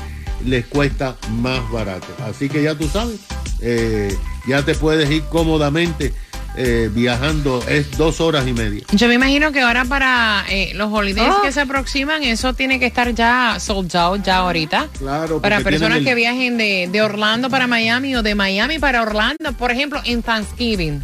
les 0.44 0.66
cuesta 0.66 1.16
más 1.40 1.68
barato. 1.70 2.06
Así 2.24 2.48
que 2.48 2.62
ya 2.62 2.74
tú 2.76 2.88
sabes, 2.88 3.16
eh, 3.60 4.16
ya 4.46 4.62
te 4.64 4.74
puedes 4.74 5.10
ir 5.10 5.24
cómodamente 5.24 6.14
eh, 6.56 6.88
viajando, 6.92 7.62
es 7.68 7.96
dos 7.98 8.20
horas 8.20 8.46
y 8.48 8.52
media. 8.52 8.84
Yo 8.92 9.06
me 9.08 9.14
imagino 9.14 9.52
que 9.52 9.60
ahora 9.60 9.84
para 9.84 10.44
eh, 10.48 10.72
los 10.74 10.92
holidays 10.92 11.32
Oh. 11.38 11.42
que 11.42 11.52
se 11.52 11.60
aproximan, 11.60 12.22
eso 12.24 12.52
tiene 12.54 12.80
que 12.80 12.86
estar 12.86 13.14
ya 13.14 13.58
sold 13.60 13.94
out 13.96 14.22
ya 14.24 14.38
ahorita. 14.38 14.88
Claro, 14.98 15.40
Para 15.40 15.60
personas 15.60 16.00
que 16.00 16.14
viajen 16.14 16.56
de, 16.56 16.88
de 16.90 17.02
Orlando 17.02 17.50
para 17.50 17.66
Miami 17.66 18.16
o 18.16 18.22
de 18.22 18.34
Miami 18.34 18.78
para 18.78 19.02
Orlando, 19.02 19.52
por 19.58 19.70
ejemplo, 19.70 20.00
en 20.04 20.22
Thanksgiving. 20.22 21.02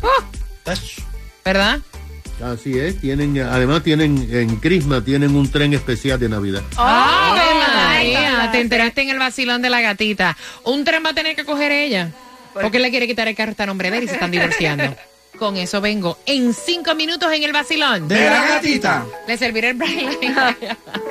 ¿Verdad? 1.45 1.81
Así 2.43 2.79
es, 2.79 3.01
tienen, 3.01 3.39
además 3.39 3.83
tienen 3.83 4.29
en 4.31 4.57
Christmas 4.57 5.05
tienen 5.05 5.35
un 5.37 5.51
tren 5.51 5.73
especial 5.73 6.19
de 6.19 6.29
Navidad. 6.29 6.63
¡Ave 6.77 7.41
my 7.55 7.75
María! 7.77 8.45
God. 8.47 8.53
Te 8.53 8.61
enteraste 8.61 9.03
en 9.03 9.11
el 9.11 9.19
vacilón 9.19 9.63
de 9.63 9.71
la 9.71 9.81
gatita. 9.81 10.37
Un 10.65 10.85
tren 10.85 11.05
va 11.05 11.11
a 11.11 11.15
tener 11.15 11.37
que 11.37 11.45
coger 11.45 11.73
ella. 11.73 12.11
Porque 12.53 12.79
le 12.79 12.91
quiere 12.91 13.07
quitar 13.07 13.29
el 13.29 13.35
carro 13.35 13.55
a 13.57 13.67
nombre 13.67 13.91
de 13.91 13.99
él 13.99 14.05
y 14.05 14.09
se 14.09 14.15
están 14.15 14.31
divorciando. 14.31 14.97
Con 15.39 15.57
eso 15.57 15.81
vengo 15.81 16.19
en 16.27 16.55
cinco 16.55 16.95
minutos 16.95 17.33
en 17.33 17.43
el 17.43 17.53
vacilón. 17.53 18.07
De 18.07 18.31
la 18.31 18.47
gatita. 18.47 19.05
Le 19.27 19.37
serviré 19.37 19.71
el 19.71 19.77
brain 19.77 20.11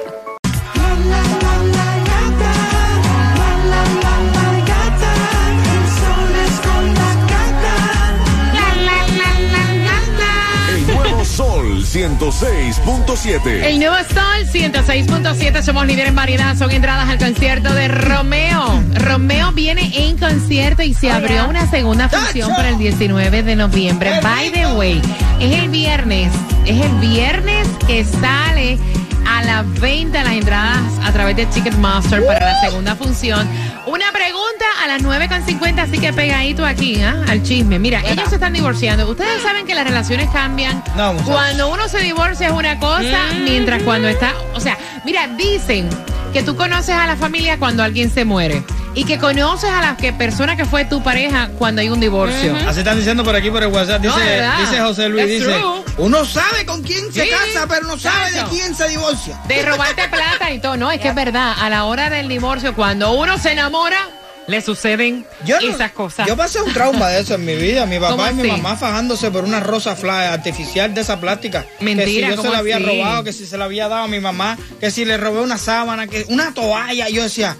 106.7. 12.03 13.63
El 13.63 13.79
nuevo 13.79 13.95
Sol 13.95 14.45
106.7, 14.51 15.61
somos 15.61 15.87
líderes 15.87 16.09
en 16.09 16.15
variedad, 16.15 16.57
son 16.57 16.69
entradas 16.71 17.07
al 17.07 17.17
concierto 17.17 17.73
de 17.73 17.87
Romeo. 17.87 18.83
Romeo 18.95 19.53
viene 19.53 19.89
en 19.95 20.17
concierto 20.17 20.83
y 20.83 20.93
se 20.93 21.09
abrió 21.09 21.47
una 21.47 21.65
segunda 21.69 22.09
función 22.09 22.49
para 22.57 22.69
el 22.69 22.77
19 22.77 23.43
de 23.43 23.55
noviembre. 23.55 24.19
By 24.21 24.51
the 24.51 24.67
way, 24.73 25.01
es 25.39 25.57
el 25.57 25.69
viernes, 25.69 26.33
es 26.65 26.85
el 26.85 26.91
viernes 26.95 27.69
que 27.87 28.03
sale 28.03 28.77
a 29.25 29.43
la 29.43 29.63
venta 29.63 30.25
las 30.25 30.33
entradas 30.33 30.81
a 31.03 31.13
través 31.13 31.37
de 31.37 31.45
Ticketmaster 31.45 32.25
para 32.25 32.45
la 32.45 32.59
segunda 32.59 32.97
función. 32.97 33.47
Una 33.93 34.11
pregunta 34.11 34.65
a 34.81 34.87
las 34.87 35.03
9.50, 35.03 35.77
así 35.77 35.99
que 35.99 36.11
pegadito 36.11 36.65
aquí, 36.65 36.99
¿ah? 37.03 37.23
al 37.27 37.43
chisme. 37.43 37.77
Mira, 37.77 38.01
ellos 38.07 38.27
se 38.27 38.35
están 38.35 38.53
divorciando. 38.53 39.07
Ustedes 39.07 39.43
saben 39.43 39.67
que 39.67 39.75
las 39.75 39.83
relaciones 39.83 40.31
cambian. 40.31 40.83
No. 40.97 41.13
Cuando 41.25 41.71
uno 41.71 41.87
se 41.87 41.99
divorcia 41.99 42.47
es 42.47 42.53
una 42.53 42.79
cosa, 42.79 43.27
mientras 43.43 43.83
cuando 43.83 44.07
está, 44.07 44.33
o 44.55 44.59
sea, 44.59 44.79
mira, 45.05 45.27
dicen 45.37 45.87
que 46.33 46.41
tú 46.41 46.55
conoces 46.55 46.95
a 46.95 47.05
la 47.05 47.15
familia 47.15 47.59
cuando 47.59 47.83
alguien 47.83 48.09
se 48.09 48.25
muere 48.25 48.63
y 48.95 49.05
que 49.05 49.17
conoces 49.17 49.69
a 49.69 49.81
la 49.81 49.97
que 49.97 50.13
persona 50.13 50.55
que 50.55 50.65
fue 50.65 50.85
tu 50.85 51.01
pareja 51.01 51.49
cuando 51.57 51.81
hay 51.81 51.89
un 51.89 51.99
divorcio. 51.99 52.55
Así 52.67 52.79
están 52.79 52.97
diciendo 52.97 53.23
por 53.23 53.35
aquí 53.35 53.49
por 53.49 53.63
el 53.63 53.69
WhatsApp. 53.69 54.01
Dice, 54.01 54.43
dice 54.59 54.79
José 54.81 55.09
Luis, 55.09 55.25
That's 55.25 55.39
dice, 55.47 55.59
true. 55.59 55.83
uno 56.05 56.25
sabe 56.25 56.65
con 56.65 56.81
quién 56.83 57.11
se 57.11 57.23
Sí, 57.23 57.29
casa, 57.29 57.65
pero 57.67 57.87
no 57.87 57.97
sabe 57.97 58.31
de 58.31 58.43
quién 58.51 58.75
se 58.75 58.87
divorcia. 58.89 59.39
De 59.47 59.61
robarte 59.63 60.07
plata 60.09 60.51
y 60.51 60.59
todo. 60.59 60.77
No, 60.77 60.91
es 60.91 60.99
que 60.99 61.07
es 61.09 61.15
verdad. 61.15 61.55
A 61.59 61.69
la 61.69 61.85
hora 61.85 62.09
del 62.09 62.27
divorcio, 62.27 62.75
cuando 62.75 63.11
uno 63.13 63.37
se 63.39 63.51
enamora, 63.53 64.09
le 64.45 64.61
suceden 64.61 65.25
Yo 65.45 65.59
no- 65.61 65.69
esas 65.73 65.91
cosas. 65.93 66.27
Yo 66.27 66.35
pasé 66.35 66.61
un 66.61 66.73
trauma 66.73 67.07
de 67.09 67.21
eso 67.21 67.35
en 67.35 67.45
mi 67.45 67.55
vida. 67.55 67.85
Mi 67.85 67.95
¿Cómo 67.99 68.17
papá 68.17 68.31
y 68.31 68.35
mi 68.35 68.41
así? 68.49 68.61
mamá 68.61 68.75
fajándose 68.75 69.31
por 69.31 69.43
una 69.45 69.59
rosa 69.61 69.95
fly 69.95 70.09
artificial 70.31 70.93
de 70.93 71.01
esa 71.01 71.19
plástica. 71.19 71.65
Mentira, 71.79 72.05
Que 72.05 72.11
si 72.11 72.21
yo 72.21 72.29
se 72.31 72.35
¿cómo 72.37 72.51
la 72.51 72.59
había 72.59 72.75
así? 72.75 72.85
robado, 72.85 73.23
que 73.23 73.33
si 73.33 73.45
se 73.47 73.57
la 73.57 73.65
había 73.65 73.87
dado 73.87 74.03
a 74.03 74.07
mi 74.07 74.19
mamá, 74.19 74.57
que 74.79 74.91
si 74.91 75.05
le 75.05 75.17
robé 75.17 75.39
una 75.41 75.57
sábana, 75.57 76.07
que 76.07 76.25
una 76.27 76.53
toalla. 76.53 77.07
Yo 77.09 77.23
decía, 77.23 77.55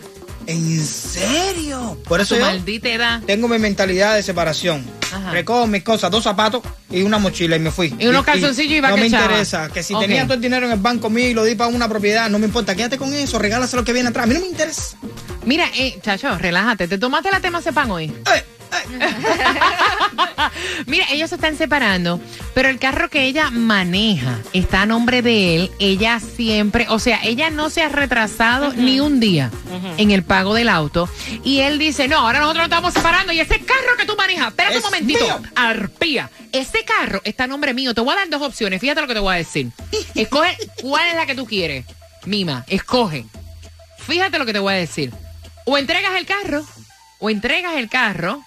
¿en 0.48 0.86
serio? 0.86 1.98
Por 2.08 2.22
eso 2.22 2.36
yo 2.36 2.42
maldita 2.42 2.90
edad. 2.90 3.22
tengo 3.26 3.48
mi 3.48 3.58
mentalidad 3.60 4.16
de 4.16 4.24
separación. 4.24 4.86
Ajá. 5.12 5.32
Recojo 5.32 5.68
mis 5.68 5.84
cosas, 5.84 6.10
dos 6.10 6.24
zapatos 6.24 6.64
y 6.90 7.02
una 7.04 7.20
mochila 7.20 7.56
y 7.56 7.60
me 7.60 7.72
fui. 7.72 7.94
Y 8.00 8.08
unos 8.08 8.26
calzoncillos 8.26 8.74
y 8.78 8.80
va 8.80 8.90
No 8.90 8.96
que 8.96 9.02
me 9.02 9.08
interesa. 9.08 9.70
Que 9.70 9.84
si 9.84 9.94
Ok. 9.94 10.02
tenía 10.02 10.24
todo 10.24 10.34
el 10.34 10.42
dinero 10.42 10.66
en 10.66 10.72
el 10.72 10.80
banco 10.80 11.10
mío 11.10 11.28
y 11.30 11.34
lo 11.34 11.44
di 11.44 11.56
para 11.56 11.70
una 11.70 11.88
propiedad, 11.88 12.30
no 12.30 12.40
me 12.40 12.46
importa. 12.48 12.76
Quédate 12.76 12.98
con 12.98 13.14
eso, 13.14 13.38
regálaselo 13.40 13.82
lo 13.82 13.86
que 13.86 13.94
viene 13.94 14.10
atrás. 14.10 14.24
A 14.26 14.28
mí 14.28 14.34
no 14.34 14.40
me 14.42 14.48
interesa. 14.48 14.98
Mira, 15.46 15.70
eh, 15.78 16.00
chacho, 16.02 16.38
relájate. 16.38 16.88
¿Te 16.88 16.98
tomaste 16.98 17.30
la 17.30 17.40
tema 17.42 17.62
sepan 17.62 17.92
hoy? 17.92 18.06
Eh, 18.06 18.44
Mira, 20.86 21.06
ellos 21.12 21.30
se 21.30 21.36
están 21.36 21.58
separando, 21.58 22.20
pero 22.54 22.70
el 22.70 22.80
carro 22.80 23.10
que 23.10 23.24
ella 23.24 23.50
maneja 23.50 24.40
está 24.54 24.82
a 24.82 24.86
nombre 24.86 25.22
de 25.22 25.56
él. 25.56 25.72
Ella 25.80 26.20
siempre, 26.20 26.86
o 26.90 27.00
sea, 27.00 27.20
ella 27.24 27.50
no 27.50 27.70
se 27.70 27.82
ha 27.82 27.90
retrasado 27.90 28.74
ni 28.74 29.00
un 29.00 29.20
día 29.20 29.52
en 29.98 30.12
el 30.12 30.24
pago 30.24 30.54
del 30.54 30.70
auto. 30.70 31.10
Y 31.44 31.60
él 31.60 31.80
dice, 31.80 32.08
no, 32.08 32.18
ahora 32.18 32.40
nosotros 32.40 32.68
nos 32.68 32.72
estamos 32.72 32.94
separando 32.94 33.34
y 33.34 33.40
ese 33.40 33.60
carro 33.60 33.98
que 33.98 34.06
tú 34.06 34.16
manejas, 34.16 34.50
espérate 34.50 34.78
un 34.78 34.84
momentito, 34.84 35.26
mío. 35.26 35.42
arpía, 35.56 36.30
ese 36.52 36.84
carro 36.86 37.22
está 37.24 37.46
a 37.46 37.48
nombre 37.48 37.74
mío. 37.74 37.94
Te 37.94 38.02
voy 38.02 38.14
a 38.14 38.18
dar 38.18 38.30
dos 38.30 38.42
opciones, 38.42 38.80
fíjate 38.80 39.02
lo 39.02 39.08
que 39.08 39.14
te 39.14 39.20
voy 39.20 39.36
a 39.36 39.38
decir. 39.38 39.72
Escoge 40.16 40.58
cuál 40.82 41.08
es 41.08 41.16
la 41.16 41.26
que 41.26 41.36
tú 41.36 41.46
quieres. 41.46 41.86
Mima, 42.26 42.64
escoge. 42.68 43.26
Fíjate 44.06 44.38
lo 44.38 44.46
que 44.46 44.54
te 44.54 44.60
voy 44.60 44.74
a 44.74 44.78
decir. 44.78 45.14
O 45.66 45.78
entregas 45.78 46.12
el 46.18 46.26
carro, 46.26 46.66
o 47.20 47.30
entregas 47.30 47.76
el 47.76 47.90
carro, 47.90 48.44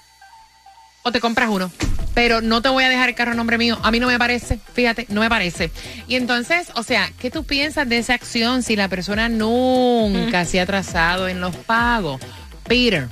o 1.07 1.13
te 1.13 1.21
compras 1.21 1.49
uno. 1.49 1.71
Pero 2.15 2.41
no 2.41 2.63
te 2.63 2.69
voy 2.69 2.83
a 2.83 2.89
dejar 2.89 3.09
el 3.11 3.15
carro 3.15 3.35
nombre 3.35 3.59
mío. 3.59 3.79
A 3.85 3.93
mí 3.93 4.01
no 4.01 4.09
me 4.09 4.19
parece, 4.19 4.59
fíjate, 4.75 5.07
no 5.09 5.21
me 5.21 5.29
parece. 5.29 5.71
Y 6.09 6.17
entonces, 6.17 6.69
o 6.75 6.83
sea, 6.83 7.13
¿qué 7.21 7.31
tú 7.31 7.45
piensas 7.45 7.89
de 7.89 7.99
esa 7.99 8.15
acción 8.15 8.65
si 8.65 8.75
la 8.75 8.89
persona 8.89 9.29
nunca 9.29 10.45
se 10.45 10.59
ha 10.59 10.65
atrasado 10.65 11.29
en 11.29 11.41
los 11.41 11.55
pagos? 11.55 12.21
Peter. 12.65 13.07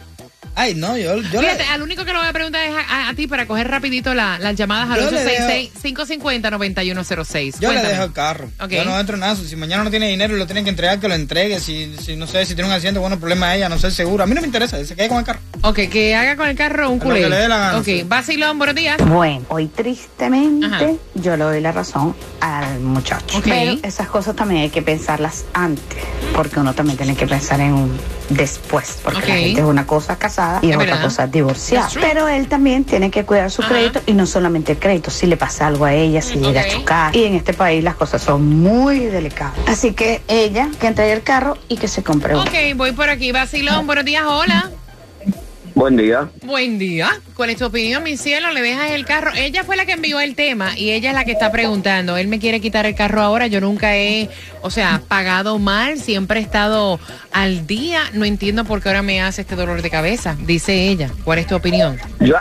Ay, 0.57 0.75
no, 0.75 0.97
yo, 0.97 1.17
yo 1.17 1.43
le- 1.43 1.49
Fíjate, 1.49 1.65
al 1.65 1.83
único 1.83 2.05
que 2.05 2.13
lo 2.13 2.21
voy 2.21 2.29
a 2.29 2.33
preguntar 2.33 2.63
es 2.65 2.75
a, 2.75 2.81
a- 2.81 3.09
a 3.09 3.15
ti 3.15 3.27
para 3.27 3.47
coger 3.47 3.69
rapidito 3.69 4.15
la- 4.15 4.39
las 4.39 4.55
llamadas 4.55 4.89
al 4.91 5.01
Yo 5.01 5.11
le 5.11 5.71
866-550-9106. 5.83 7.59
Yo 7.61 7.73
le 7.73 7.81
dejo 7.83 8.05
el 8.05 8.13
carro. 8.13 8.51
Ok. 8.61 8.71
Yo 8.71 8.85
no 8.85 8.99
entro 8.99 9.17
en 9.17 9.25
eso. 9.25 9.45
Si 9.45 9.57
mañana 9.57 9.85
no 9.85 9.91
tiene 9.91 10.09
dinero 10.09 10.37
y 10.37 10.39
lo 10.39 10.47
tienen 10.47 10.65
que 10.65 10.71
entregar, 10.71 11.01
que 11.01 11.09
lo 11.09 11.15
entregue. 11.15 11.59
Si, 11.61 11.95
si 12.01 12.17
no 12.17 12.27
sé, 12.27 12.45
si 12.47 12.55
tiene 12.55 12.69
un 12.69 12.75
accidente, 12.75 13.01
bueno, 13.01 13.19
problema 13.19 13.49
a 13.49 13.57
ella, 13.57 13.69
no 13.69 13.79
sé, 13.79 13.91
seguro. 13.91 14.23
A 14.25 14.27
mí 14.27 14.35
no 14.35 14.41
me 14.41 14.47
interesa, 14.47 14.83
se 14.85 14.95
quede 14.95 15.09
con 15.09 15.19
el 15.19 15.25
carro. 15.25 15.41
Ok, 15.63 15.77
que 15.91 16.15
haga 16.15 16.37
con 16.37 16.49
el 16.49 16.57
carro 16.57 16.91
un 16.91 16.99
Lo 16.99 17.05
que 17.05 17.11
culé. 17.23 17.29
le 17.29 17.37
dé 17.37 17.49
la 17.49 17.59
gana, 17.59 17.79
Ok, 17.79 17.85
sí. 17.85 18.03
Basilón, 18.07 18.59
buenos 18.59 18.77
días. 18.77 18.97
Bueno, 19.05 19.45
hoy 19.49 19.67
tristemente 19.69 20.67
Ajá. 20.67 20.87
yo 21.15 21.37
le 21.37 21.45
doy 21.45 21.61
la 21.61 21.73
razón 21.73 22.15
al 22.41 22.81
muchacho. 22.81 23.39
Ok. 23.39 23.45
Pero 23.45 23.79
esas 23.83 24.09
cosas 24.09 24.37
también 24.37 24.63
hay 24.63 24.71
que 24.71 24.83
pensarlas 24.83 25.45
antes, 25.55 25.99
porque 26.35 26.61
uno 26.61 26.75
también 26.75 26.97
tiene 26.99 27.17
que 27.17 27.27
pensar 27.27 27.61
en 27.61 27.73
un 27.73 27.99
después, 28.29 28.99
porque 29.03 29.19
Ok. 29.21 29.29
la 29.29 29.35
gente 29.35 29.61
es 29.61 29.67
una 29.67 29.87
cosa 29.87 30.17
casada 30.19 30.44
y 30.63 30.71
Es 30.71 30.77
otra 30.77 30.87
verdad. 30.87 31.03
cosa 31.05 31.27
divorciada. 31.27 31.89
Pero 32.01 32.29
él 32.29 32.49
también 32.49 32.85
tiene 32.85 33.11
que 33.11 33.25
cuidar 33.25 33.51
su 33.51 33.63
Ajá. 33.63 33.71
crédito 33.73 34.01
y 34.07 34.13
no 34.13 34.27
solamente 34.27 34.73
el 34.73 34.79
crédito, 34.79 35.11
si 35.11 35.27
le 35.27 35.37
pasa 35.37 35.67
algo 35.67 35.85
a 35.85 35.93
ella, 35.95 36.21
si 36.23 36.37
llega 36.39 36.63
a 36.63 36.69
chocar. 36.69 37.15
Y 37.17 37.25
en 37.25 37.35
este 37.35 37.53
país 37.55 37.83
las 37.83 37.95
cosas 37.95 38.23
son 38.23 38.49
muy 38.61 39.01
delicadas. 39.01 39.55
Así 39.67 39.93
que 39.93 40.23
ella 40.29 40.69
que 40.81 40.87
entregue 40.89 41.13
el 41.13 41.23
carro 41.23 41.57
y 41.69 41.77
que 41.77 41.89
se 41.89 42.03
compre 42.03 42.35
uno. 42.35 42.43
Ok, 42.43 42.77
voy 42.77 42.93
por 42.93 43.09
aquí. 43.09 43.33
Basilón, 43.33 43.87
buenos 43.87 44.05
días, 44.05 44.25
hola. 44.27 44.71
Buen 45.75 45.97
día. 45.97 46.31
Buen 46.45 46.78
día. 46.78 47.11
¿Cuál 47.35 47.50
es 47.50 47.57
tu 47.57 47.64
opinión, 47.66 48.04
mi 48.04 48.16
cielo? 48.16 48.52
¿Le 48.52 48.62
dejas 48.62 48.93
el 48.93 49.04
carro? 49.04 49.33
Ella 49.35 49.64
fue 49.64 49.75
la 49.75 49.85
que 49.85 49.93
envió 49.93 50.21
el 50.21 50.37
tema 50.37 50.78
y 50.78 50.93
ella 50.93 51.11
es 51.11 51.16
la 51.16 51.25
que 51.25 51.33
está 51.33 51.50
preguntando. 51.50 52.16
Él 52.16 52.28
me 52.28 52.38
quiere 52.38 52.61
quitar 52.61 52.87
el 52.87 52.95
carro 52.95 53.23
ahora. 53.23 53.49
Yo 53.49 53.61
nunca 53.61 53.97
he, 53.97 54.31
o 54.62 54.71
sea, 54.71 55.02
pagado 55.09 55.59
mal. 55.59 55.99
Siempre 55.99 56.38
he 56.38 56.43
estado 56.43 57.00
al 57.33 57.66
día. 57.66 58.02
No 58.12 58.25
entiendo 58.25 58.64
por 58.64 58.81
qué 58.81 58.90
ahora 58.90 59.02
me 59.02 59.21
hace 59.21 59.40
este 59.40 59.57
dolor 59.57 59.83
de 59.83 59.90
cabeza. 59.90 60.37
Dice 60.47 60.88
ella. 60.88 61.11
¿Cuál 61.25 61.40
es 61.40 61.49
tu 61.49 61.57
opinión? 61.57 61.99
Yo, 62.21 62.37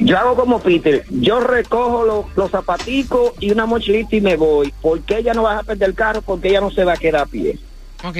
yo 0.00 0.18
hago 0.18 0.34
como 0.34 0.58
Peter. 0.60 1.04
Yo 1.08 1.38
recojo 1.38 2.04
los, 2.04 2.36
los 2.36 2.50
zapaticos 2.50 3.34
y 3.38 3.52
una 3.52 3.64
mochilita 3.64 4.16
y 4.16 4.20
me 4.20 4.34
voy. 4.34 4.74
Porque 4.82 5.18
ella 5.18 5.34
no 5.34 5.44
va 5.44 5.58
a 5.58 5.62
perder 5.62 5.90
el 5.90 5.94
carro 5.94 6.20
porque 6.20 6.48
ella 6.48 6.60
no 6.60 6.72
se 6.72 6.82
va 6.82 6.94
a 6.94 6.96
quedar 6.96 7.22
a 7.22 7.26
pie. 7.26 7.56
Ok. 8.02 8.18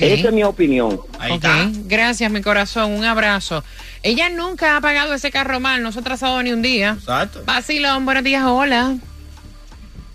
Esa 0.00 0.28
es 0.28 0.32
mi 0.34 0.42
opinión. 0.44 1.00
Ahí 1.18 1.32
Ok, 1.32 1.44
está. 1.44 1.70
gracias 1.84 2.30
mi 2.30 2.42
corazón, 2.42 2.92
un 2.92 3.04
abrazo. 3.04 3.64
Ella 4.02 4.28
nunca 4.28 4.76
ha 4.76 4.80
pagado 4.80 5.14
ese 5.14 5.30
carro 5.30 5.60
mal, 5.60 5.82
no 5.82 5.92
se 5.92 5.98
ha 5.98 6.02
atrasado 6.02 6.42
ni 6.42 6.52
un 6.52 6.62
día. 6.62 6.96
Exacto. 6.98 7.42
Basilón, 7.46 8.04
buenos 8.04 8.24
días, 8.24 8.44
hola. 8.44 8.96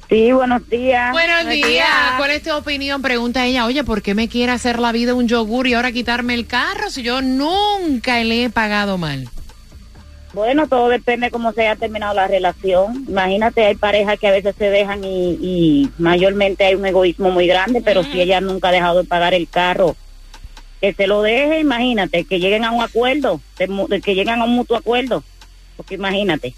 Sí, 0.10 0.32
buenos 0.32 0.70
días. 0.70 1.12
Buenos 1.12 1.50
días. 1.50 1.88
¿Cuál 2.18 2.32
es 2.32 2.44
tu 2.44 2.52
opinión? 2.54 3.02
Pregunta 3.02 3.46
ella, 3.46 3.66
oye, 3.66 3.84
¿por 3.84 4.04
qué 4.04 4.14
me 4.14 4.28
quiere 4.28 4.52
hacer 4.52 4.78
la 4.80 4.92
vida 4.92 5.16
un 5.16 5.28
yogur 5.28 5.66
y 5.66 5.74
ahora 5.74 5.92
quitarme 5.92 6.36
el 6.36 6.46
carro 6.46 6.90
si 6.92 7.02
yo 7.02 7.22
nunca 7.22 8.22
le 8.24 8.44
he 8.46 8.50
pagado 8.52 9.00
mal? 9.00 9.28
Bueno, 10.34 10.68
todo 10.68 10.90
depende 10.90 11.30
cómo 11.30 11.52
se 11.54 11.62
haya 11.62 11.76
terminado 11.76 12.14
la 12.16 12.28
relación. 12.28 13.06
Imagínate, 13.08 13.66
hay 13.66 13.76
parejas 13.76 14.18
que 14.20 14.28
a 14.28 14.32
veces 14.32 14.56
se 14.58 14.66
dejan 14.70 15.04
y, 15.04 15.38
y 15.42 15.90
mayormente 16.00 16.66
hay 16.66 16.74
un 16.76 16.86
egoísmo 16.86 17.30
muy 17.30 17.46
grande, 17.48 17.82
pero 17.82 18.04
si 18.04 18.20
ella 18.20 18.42
nunca 18.42 18.70
ha 18.70 18.72
dejado 18.72 19.04
de 19.04 19.08
pagar 19.08 19.34
el 19.36 19.48
carro 19.48 19.96
que 20.82 20.92
se 20.94 21.08
lo 21.08 21.22
deje, 21.22 21.60
imagínate, 21.60 22.26
que 22.26 22.40
lleguen 22.40 22.66
a 22.66 22.72
un 22.72 22.82
acuerdo, 22.84 23.40
de 23.58 23.68
mu- 23.68 23.88
de 23.88 24.02
que 24.02 24.16
lleguen 24.16 24.42
a 24.42 24.44
un 24.44 24.56
mutuo 24.56 24.76
acuerdo. 24.76 25.24
Porque 25.78 25.96
imagínate. 25.96 26.54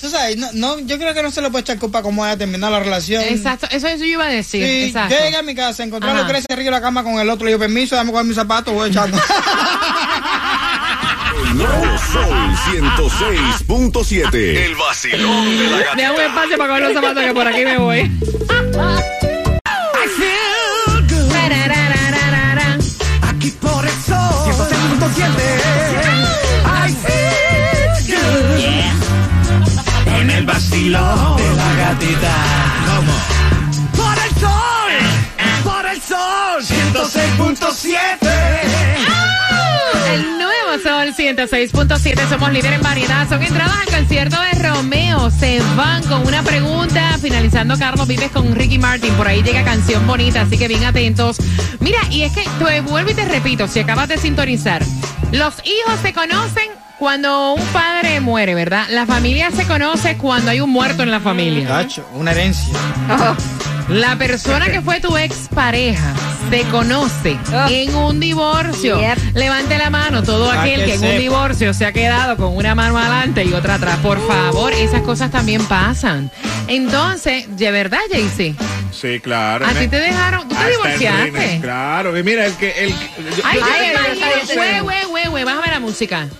Tú 0.00 0.10
sabes, 0.10 0.36
no, 0.36 0.48
no, 0.52 0.78
yo 0.80 0.98
creo 0.98 1.14
que 1.14 1.22
no 1.22 1.30
se 1.30 1.40
le 1.40 1.50
puede 1.50 1.62
echar 1.62 1.78
culpa 1.78 2.02
como 2.02 2.24
haya 2.24 2.36
terminado 2.36 2.72
la 2.72 2.80
relación. 2.80 3.22
Exacto, 3.22 3.66
eso, 3.70 3.86
eso 3.88 3.98
yo 4.04 4.12
iba 4.12 4.26
a 4.26 4.30
decir. 4.30 4.62
Sí, 4.66 4.84
exacto. 4.88 5.14
yo 5.14 5.22
llegué 5.24 5.36
a 5.36 5.42
mi 5.42 5.54
casa, 5.54 5.84
encontré 5.84 6.10
a. 6.10 6.14
Lucrecia 6.22 6.46
arriba 6.50 6.64
de 6.66 6.70
la 6.72 6.80
cama 6.80 7.02
con 7.04 7.18
el 7.20 7.30
otro, 7.30 7.44
le 7.46 7.52
digo, 7.52 7.60
permiso, 7.60 7.94
dame 7.94 8.10
con 8.12 8.26
mis 8.26 8.36
zapatos, 8.36 8.74
voy 8.74 8.90
echando. 8.90 9.16
El 11.44 11.56
nuevo 11.58 11.98
Sol 12.12 12.54
106.7. 12.72 14.34
El 14.34 14.74
vacilón 14.76 15.58
de 15.58 15.64
la 15.70 15.78
gatita. 15.78 15.96
Deja 15.96 16.12
un 16.12 16.20
espacio 16.20 16.56
para 16.58 16.68
coger 16.68 16.82
los 16.84 16.94
zapatos 16.94 17.24
que 17.24 17.34
por 17.34 17.48
aquí 17.48 17.64
me 17.64 17.78
voy. 17.78 18.10
Aquí 23.22 23.50
por 23.60 23.84
el 23.84 23.90
sol. 23.90 24.46
106.7 24.46 25.26
I 26.64 26.92
feel 27.04 28.16
good. 28.16 28.60
En 30.20 30.30
el 30.30 30.46
vacilón 30.46 31.36
de 31.36 31.54
la 31.54 31.74
gatita. 31.74 32.34
Por 33.96 34.18
el 34.18 34.30
sol. 34.40 34.92
Por 35.64 35.86
el 35.86 36.00
sol. 36.02 36.62
106.7 36.62 39.05
El 40.12 40.38
nuevo 40.38 40.82
Sol 40.82 41.14
106.7, 41.14 42.28
somos 42.28 42.52
líderes 42.52 42.76
en 42.76 42.82
variedad. 42.82 43.28
Son 43.28 43.42
entradas 43.42 43.76
al 43.80 43.94
concierto 43.94 44.36
de 44.40 44.68
Romeo. 44.68 45.30
Se 45.30 45.60
van 45.76 46.02
con 46.04 46.26
una 46.26 46.42
pregunta. 46.42 47.18
Finalizando, 47.20 47.76
Carlos 47.78 48.06
Vives 48.06 48.30
con 48.30 48.54
Ricky 48.54 48.78
Martin. 48.78 49.12
Por 49.14 49.26
ahí 49.26 49.42
llega 49.42 49.64
canción 49.64 50.06
bonita, 50.06 50.42
así 50.42 50.58
que 50.58 50.68
bien 50.68 50.84
atentos. 50.84 51.38
Mira, 51.80 51.98
y 52.10 52.22
es 52.22 52.32
que 52.32 52.44
te 52.58 52.80
vuelvo 52.82 53.10
y 53.10 53.14
te 53.14 53.24
repito, 53.24 53.66
si 53.68 53.80
acabas 53.80 54.08
de 54.08 54.18
sintonizar, 54.18 54.82
los 55.32 55.54
hijos 55.64 56.00
se 56.02 56.12
conocen 56.12 56.68
cuando 56.98 57.52
un 57.52 57.66
padre 57.66 58.20
muere, 58.20 58.54
¿verdad? 58.54 58.86
La 58.90 59.06
familia 59.06 59.50
se 59.50 59.66
conoce 59.66 60.16
cuando 60.16 60.50
hay 60.50 60.60
un 60.60 60.70
muerto 60.70 61.02
en 61.02 61.10
la 61.10 61.20
familia. 61.20 61.68
Tacho, 61.68 62.08
una 62.14 62.30
herencia. 62.30 62.74
La 63.88 64.16
persona 64.16 64.66
que 64.66 64.80
fue 64.82 65.00
tu 65.00 65.16
expareja 65.16 66.12
se 66.50 66.62
conoce 66.64 67.36
en 67.68 67.94
un 67.94 68.18
divorcio. 68.20 69.00
Yep. 69.00 69.34
Levante 69.36 69.78
la 69.78 69.90
mano 69.90 70.22
todo 70.22 70.50
aquel 70.50 70.80
que 70.80 70.86
que 70.86 70.94
en 70.94 71.00
sepa. 71.00 71.12
un 71.12 71.18
divorcio 71.20 71.74
se 71.74 71.86
ha 71.86 71.92
quedado 71.92 72.36
con 72.36 72.56
una 72.56 72.74
mano 72.74 72.98
adelante 72.98 73.44
y 73.44 73.52
otra 73.52 73.74
atrás. 73.74 73.98
Por 73.98 74.24
favor, 74.26 74.72
esas 74.72 75.02
cosas 75.02 75.30
también 75.30 75.64
pasan. 75.66 76.30
Entonces, 76.68 77.44
de 77.56 77.70
verdad, 77.70 77.98
Jaycee, 78.10 78.54
Sí, 78.90 79.20
claro. 79.20 79.64
a 79.66 79.70
ti 79.70 79.86
te 79.88 80.00
dejaron, 80.00 80.48
tú 80.48 80.54
te 80.56 80.68
divorciaste. 80.70 81.60
Claro, 81.62 82.18
y 82.18 82.22
mira, 82.24 82.46
el 82.46 82.54
que. 82.54 82.84
El, 82.84 82.90
yo- 82.90 82.96
Ay, 83.44 83.60
yo- 83.60 83.66
yo 83.66 84.56
me 84.60 84.66
Ay, 84.66 84.80
güey, 84.80 84.80
güey, 84.80 85.04
güey, 85.06 85.26
güey, 85.28 85.44
bájame 85.44 85.68
la 85.70 85.80
música. 85.80 86.26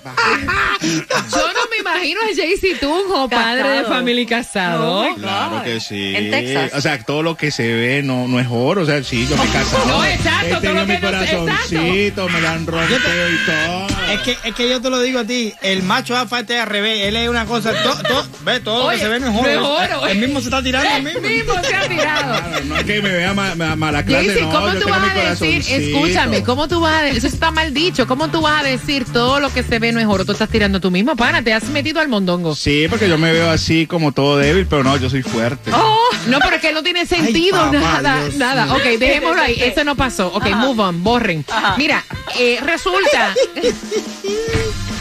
Yo 0.81 1.53
no 1.53 1.61
me 1.71 1.79
imagino 1.81 2.21
a 2.21 2.35
Jaycee 2.37 2.77
Tunjo, 2.77 3.29
padre 3.29 3.69
de 3.69 3.85
familia 3.85 4.23
y 4.23 4.27
casado. 4.27 5.07
Claro 5.17 5.63
que 5.65 5.81
sí. 5.81 6.15
En 6.15 6.31
Texas. 6.31 6.73
O 6.75 6.81
sea, 6.81 7.03
todo 7.03 7.23
lo 7.23 7.36
que 7.37 7.51
se 7.51 7.73
ve 7.73 8.03
no, 8.03 8.27
no 8.29 8.41
es 8.41 8.47
oro. 8.51 8.83
O 8.83 8.87
sea, 8.87 9.03
sí, 9.03 9.27
yo 9.29 9.37
me 9.37 9.45
he 9.45 9.49
casado. 9.53 9.87
No, 9.87 10.05
exacto, 10.05 10.61
todo 10.61 10.75
lo 10.75 10.87
mi 10.87 10.95
que 10.95 11.01
corazoncito, 11.01 12.29
me 12.29 12.41
lo 12.41 12.49
han 12.49 12.63
y 12.63 12.67
todo. 12.67 13.87
Es 14.13 14.21
que, 14.21 14.37
es 14.49 14.55
que 14.55 14.69
yo 14.69 14.81
te 14.81 14.89
lo 14.91 15.01
digo 15.01 15.19
a 15.21 15.25
ti, 15.25 15.53
el 15.63 15.83
macho 15.83 16.17
a 16.17 16.27
falta 16.27 16.63
al 16.63 16.69
revés, 16.69 17.07
él 17.07 17.17
es 17.17 17.29
una 17.29 17.45
cosa, 17.45 17.73
to- 17.83 18.03
to- 18.03 18.27
ve, 18.45 18.61
todo 18.61 18.85
lo 18.85 18.91
que 18.91 18.99
se 18.99 19.09
ve 19.09 19.19
no 19.21 19.27
es 19.29 19.35
oro. 19.37 19.61
no 19.61 19.83
es 19.83 19.91
oro. 19.93 20.07
El 20.07 20.19
mismo 20.19 20.41
se 20.41 20.47
está 20.47 20.63
tirando 20.63 20.89
el 20.89 21.07
El 21.17 21.23
mismo. 21.23 21.55
se 21.63 21.75
ha 21.75 21.89
tirado. 21.89 22.39
Claro, 22.41 22.65
no 22.67 22.77
es 22.77 22.85
que 22.85 23.03
me 23.03 23.11
vea 23.11 23.35
ma- 23.35 23.55
ma- 23.55 23.75
mala 23.77 24.05
clase, 24.05 24.27
Jaycee, 24.29 24.43
no. 24.43 24.53
¿cómo 24.53 24.67
yo 24.69 24.73
tú 24.75 24.79
tengo 24.87 24.91
vas 24.91 25.11
a 25.17 25.31
decir, 25.31 25.63
escúchame, 25.69 26.43
cómo 26.45 26.69
tú 26.69 26.81
vas 26.81 26.95
a 26.95 27.03
decir, 27.03 27.19
eso 27.19 27.27
está 27.27 27.51
mal 27.51 27.75
dicho, 27.75 28.07
cómo 28.07 28.29
tú 28.29 28.41
vas 28.43 28.61
a 28.61 28.65
decir 28.65 29.05
todo 29.13 29.41
lo 29.41 29.53
que 29.53 29.63
se 29.63 29.79
ve 29.79 29.93
no 29.93 30.01
es 30.01 30.07
oro, 30.07 30.25
tú 30.25 30.33
estás 30.33 30.49
tirando 30.49 30.81
tú 30.81 30.91
mismo, 30.91 31.17
pana, 31.17 31.43
te 31.43 31.53
has 31.53 31.65
metido 31.65 32.01
al 32.01 32.09
mondongo. 32.09 32.55
Sí, 32.55 32.87
porque 32.89 33.09
yo 33.09 33.19
me 33.19 33.33
veo 33.33 33.51
así 33.51 33.87
como 33.87 34.13
todo 34.13 34.37
débil, 34.39 34.67
pero 34.67 34.85
no, 34.85 34.97
yo 34.97 35.11
soy 35.11 35.23
fuerte. 35.23 35.71
Oh, 35.75 35.97
no, 36.29 36.39
pero 36.41 36.57
es 36.57 36.63
que 36.63 36.73
no 36.73 36.83
tiene 36.83 37.07
sentido 37.27 37.59
papá, 37.59 37.73
nada, 37.73 38.23
Dios 38.23 38.37
nada. 38.37 38.75
Ok, 38.75 38.83
dejémoslo 38.99 39.43
ahí, 39.43 39.55
eso 39.63 39.85
no 39.85 39.97
pasó. 39.97 40.29
Ok, 40.29 40.47
move 40.51 40.83
on, 40.83 41.03
borren. 41.03 41.45
Mira, 41.77 42.05
eh, 42.39 42.59
resulta, 42.63 43.35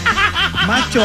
Macho 0.68 1.04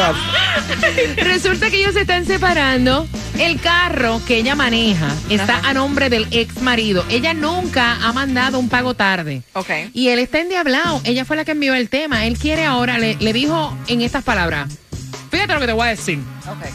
resulta 1.16 1.70
que 1.70 1.80
ellos 1.80 1.94
se 1.94 2.02
están 2.02 2.26
separando. 2.26 3.06
El 3.38 3.60
carro 3.60 4.20
que 4.26 4.36
ella 4.36 4.54
maneja 4.54 5.08
está 5.28 5.60
a 5.64 5.72
nombre 5.72 6.10
del 6.10 6.26
ex 6.30 6.60
marido. 6.62 7.04
Ella 7.08 7.34
nunca 7.34 7.96
ha 8.02 8.12
mandado 8.12 8.58
un 8.58 8.68
pago 8.68 8.94
tarde. 8.94 9.42
Ok. 9.54 9.70
Y 9.94 10.08
él 10.08 10.18
está 10.18 10.40
endiablado. 10.40 11.00
Ella 11.04 11.24
fue 11.24 11.36
la 11.36 11.44
que 11.44 11.52
envió 11.52 11.74
el 11.74 11.88
tema. 11.88 12.26
Él 12.26 12.38
quiere 12.38 12.64
ahora, 12.64 12.98
le, 12.98 13.16
le 13.16 13.32
dijo 13.32 13.76
en 13.86 14.02
estas 14.02 14.24
palabras. 14.24 14.70
Fíjate 15.30 15.54
lo 15.54 15.60
que 15.60 15.66
te 15.66 15.72
voy 15.72 15.86
a 15.86 15.90
decir. 15.90 16.18
Ok. 16.46 16.66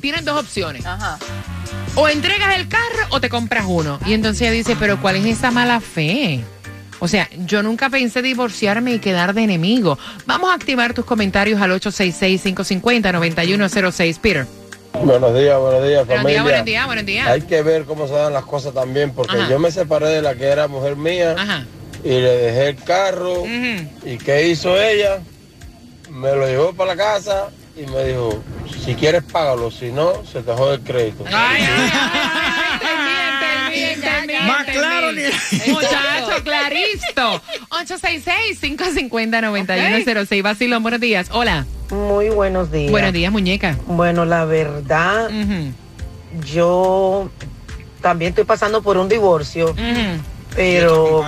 Tienes 0.00 0.24
dos 0.24 0.40
opciones. 0.40 0.84
Ajá. 0.86 1.18
O 1.96 2.08
entregas 2.08 2.56
el 2.56 2.68
carro 2.68 3.06
o 3.10 3.20
te 3.20 3.28
compras 3.28 3.64
uno. 3.68 3.98
Y 4.06 4.12
entonces 4.14 4.42
ella 4.42 4.52
dice, 4.52 4.76
pero 4.78 5.00
¿cuál 5.00 5.16
es 5.16 5.24
esa 5.26 5.50
mala 5.50 5.80
fe? 5.80 6.40
O 7.00 7.08
sea, 7.08 7.28
yo 7.46 7.62
nunca 7.62 7.90
pensé 7.90 8.22
divorciarme 8.22 8.92
y 8.94 8.98
quedar 9.00 9.34
de 9.34 9.42
enemigo. 9.42 9.98
Vamos 10.26 10.50
a 10.50 10.54
activar 10.54 10.94
tus 10.94 11.04
comentarios 11.04 11.60
al 11.60 11.72
866-550-9106. 11.80 14.18
Peter. 14.20 14.46
Buenos 15.02 15.34
días, 15.34 15.58
buenos 15.58 15.84
días, 15.86 16.06
Buenos 16.06 16.22
familia. 16.24 16.32
días, 16.32 16.42
buenos 16.44 16.64
días, 16.64 16.86
buenos 16.86 17.06
días. 17.06 17.28
Hay 17.28 17.42
que 17.42 17.62
ver 17.62 17.84
cómo 17.84 18.06
se 18.08 18.14
dan 18.14 18.32
las 18.32 18.44
cosas 18.44 18.72
también, 18.74 19.12
porque 19.12 19.36
Ajá. 19.36 19.48
yo 19.48 19.58
me 19.58 19.70
separé 19.70 20.08
de 20.08 20.22
la 20.22 20.34
que 20.34 20.46
era 20.46 20.66
mujer 20.68 20.96
mía 20.96 21.34
Ajá. 21.38 21.64
y 22.04 22.08
le 22.08 22.36
dejé 22.36 22.68
el 22.70 22.76
carro. 22.84 23.44
¿Y 24.04 24.16
qué 24.18 24.48
hizo 24.48 24.76
ella? 24.80 25.20
Me 26.10 26.34
lo 26.34 26.44
llevó 26.46 26.72
para 26.72 26.94
la 26.96 27.02
casa 27.02 27.48
y 27.76 27.86
me 27.86 28.04
dijo, 28.04 28.42
si 28.84 28.94
quieres 28.94 29.22
págalo, 29.24 29.70
si 29.70 29.90
no, 29.92 30.12
se 30.30 30.42
te 30.42 30.52
jode 30.52 30.74
el 30.76 30.80
crédito. 30.82 31.24
Ay, 31.26 31.62
ay, 31.62 31.90
ay, 33.72 33.96
Más 34.46 34.64
claro 34.66 35.12
ni- 35.12 35.22
Muchacho, 35.72 36.42
clarito. 36.44 37.40
866-550-9106. 37.70 40.42
Vacilón, 40.42 40.82
buenos 40.82 41.00
días. 41.00 41.28
Hola. 41.32 41.66
Muy 41.90 42.28
buenos 42.30 42.70
días. 42.70 42.90
Buenos 42.90 43.12
días, 43.12 43.32
muñeca. 43.32 43.76
Bueno, 43.86 44.24
la 44.24 44.44
verdad, 44.44 45.28
yo 46.52 47.30
también 48.00 48.30
estoy 48.30 48.44
pasando 48.44 48.82
por 48.82 48.96
un 48.96 49.08
divorcio, 49.08 49.74
pero 50.54 51.24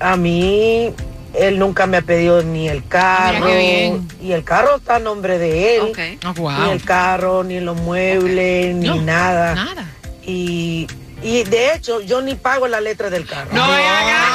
a 0.00 0.16
mí 0.16 0.92
él 1.34 1.58
nunca 1.58 1.86
me 1.86 1.96
ha 1.98 2.02
pedido 2.02 2.42
ni 2.42 2.68
el 2.68 2.86
carro. 2.86 3.34
Mira 3.44 3.46
qué 3.46 3.58
bien. 3.58 4.08
Y 4.22 4.32
el 4.32 4.44
carro 4.44 4.76
está 4.76 4.96
a 4.96 4.98
nombre 4.98 5.38
de 5.38 5.76
él. 5.76 5.82
Ok. 5.82 5.98
Ah, 6.24 6.32
Ni 6.36 6.40
wow. 6.40 6.70
el 6.72 6.82
carro, 6.84 7.44
ni 7.44 7.60
los 7.60 7.76
muebles, 7.80 8.74
ni 8.74 8.86
No, 8.88 8.96
nada. 8.96 9.54
Nada. 9.54 9.84
Y, 10.24 10.86
y 11.22 11.44
de 11.44 11.74
hecho, 11.74 12.00
yo 12.00 12.20
ni 12.20 12.34
pago 12.34 12.66
la 12.68 12.80
letra 12.80 13.10
del 13.10 13.26
carro. 13.26 13.50
No 13.52 13.66
me 13.66 13.74
hagas. 13.86 14.26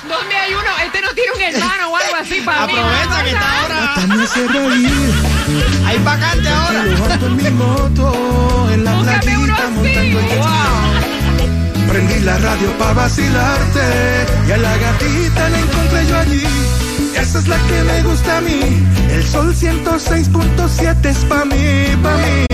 ¿Dónde 0.08 0.36
hay 0.36 0.52
uno? 0.52 0.70
Este 0.84 1.00
no 1.00 1.08
tiene 1.14 1.32
un 1.34 1.40
hermano 1.40 1.90
o 1.92 1.96
algo 1.96 2.16
así 2.20 2.40
para 2.42 2.66
mí. 2.66 2.72
Aprovecha 2.76 3.24
que 3.24 3.30
está 3.30 3.60
ahora. 3.62 3.94
Me 4.14 4.22
hace 4.24 4.46
reír 4.48 4.90
Hay 5.86 5.98
vacante 5.98 6.48
ahora. 6.48 6.82
En 6.82 7.36
mi 7.36 7.50
moto 7.50 8.68
En 8.72 8.84
la 8.84 8.92
Búscame 8.94 9.18
playita 9.20 9.40
uno 9.42 9.54
así. 9.54 9.62
montando 9.72 10.00
el 10.18 10.28
jet 10.28 10.42
ski. 10.42 10.89
Prendí 12.00 12.24
la 12.24 12.38
radio 12.38 12.72
para 12.78 12.94
vacilarte. 12.94 13.80
Y 14.48 14.52
a 14.52 14.56
la 14.56 14.74
gatita 14.78 15.50
la 15.50 15.58
encontré 15.58 16.06
yo 16.06 16.16
allí. 16.16 16.44
Esa 17.14 17.38
es 17.40 17.46
la 17.46 17.58
que 17.58 17.82
me 17.82 18.02
gusta 18.04 18.38
a 18.38 18.40
mí. 18.40 18.60
El 19.10 19.22
sol 19.26 19.54
106.7 19.54 21.04
es 21.04 21.18
pa' 21.26 21.44
mí, 21.44 21.96
pa' 22.02 22.16
mí. 22.16 22.46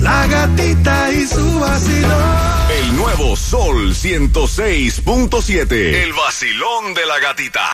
La 0.00 0.26
gatita 0.28 1.10
y 1.10 1.26
su 1.26 1.58
vacilón. 1.58 2.62
El 2.80 2.96
nuevo 2.96 3.36
Sol 3.36 3.92
106.7. 3.92 5.72
El 5.72 6.12
vacilón 6.12 6.94
de 6.94 7.06
la 7.06 7.18
gatita. 7.18 7.72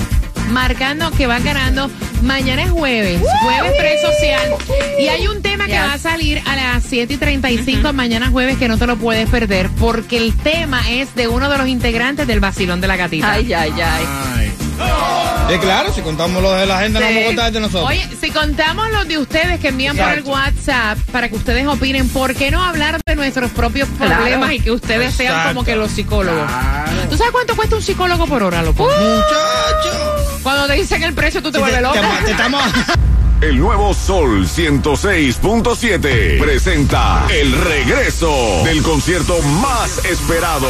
Marcando 0.54 1.10
que 1.12 1.28
va 1.28 1.40
ganando. 1.40 1.90
Mañana 2.22 2.64
es 2.64 2.70
jueves, 2.72 3.20
jueves 3.42 3.72
presocial. 3.78 4.56
Y 5.00 5.08
hay 5.08 5.28
un 5.28 5.42
tema 5.42 5.66
que 5.66 5.78
va 5.78 5.94
a 5.94 5.98
salir 5.98 6.42
a 6.46 6.56
las 6.56 6.84
7 6.84 7.14
y 7.16 7.18
35 7.18 7.92
mañana 7.92 8.30
jueves 8.30 8.58
que 8.58 8.68
no 8.70 8.78
te 8.78 8.88
lo 8.88 8.96
puedes 8.96 9.28
perder 9.30 9.70
porque 9.80 10.18
el 10.18 10.34
tema 10.38 10.90
es 10.92 11.16
de 11.16 11.28
uno 11.28 11.50
de 11.50 11.58
los 11.58 11.68
integrantes 11.68 12.28
del 12.28 12.40
vacilón 12.40 12.80
de 12.80 12.88
la 12.88 12.96
gatita. 12.96 13.32
Ay, 13.34 13.52
ay, 13.52 13.74
ay. 13.82 14.54
Eh, 15.50 15.60
claro, 15.60 15.92
si 15.94 16.02
contamos 16.02 16.42
los 16.42 16.58
de 16.58 16.66
la 16.66 16.80
gente, 16.80 17.00
no 17.00 17.06
Sí. 17.06 17.14
vamos 17.14 17.24
a 17.24 17.28
contar 17.28 17.52
de 17.52 17.60
nosotros. 17.60 17.90
Oye, 17.90 18.08
si 18.22 18.32
contamos 18.32 18.90
los 18.92 19.08
de 19.08 19.18
ustedes 19.18 19.60
que 19.60 19.68
envían 19.70 19.98
por 19.98 20.08
el. 20.10 20.24
WhatsApp 20.24 20.98
para 21.12 21.28
que 21.30 21.36
ustedes 21.36 21.68
opinen, 21.68 22.08
¿por 22.10 22.34
qué 22.34 22.50
no 22.50 22.64
hablar 22.64 23.00
de 23.06 23.16
nuestros 23.16 23.52
propios 23.52 23.90
Claro. 23.98 24.16
problemas 24.22 24.54
y 24.54 24.60
que 24.62 24.72
ustedes 24.72 25.14
sean 25.14 25.48
como 25.50 25.64
que 25.66 25.76
los 25.76 25.92
psicólogos? 25.92 26.50
¿Tú 27.10 27.18
sabes 27.18 27.32
cuánto 27.32 27.56
cuesta 27.56 27.76
un 27.76 27.82
psicólogo 27.82 28.26
por 28.28 28.44
hora, 28.44 28.62
loco? 28.64 28.84
Muchacho. 28.86 30.40
Cuando 30.42 30.68
te 30.68 30.74
dicen 30.74 31.04
el 31.04 31.14
precio, 31.14 31.42
tú 31.42 31.52
te 31.52 31.58
Sí, 31.58 31.62
vuelves 31.62 31.82
loca. 31.82 32.02
te- 32.20 32.26
te 32.26 32.32
estamos... 32.32 32.64
El 33.42 33.60
nuevo 33.60 33.94
Sol 33.94 34.48
106.7 34.48 36.40
presenta 36.42 37.26
el 37.30 37.52
regreso 37.52 38.34
del 38.64 38.82
concierto 38.82 39.38
más 39.42 39.98
esperado. 40.06 40.70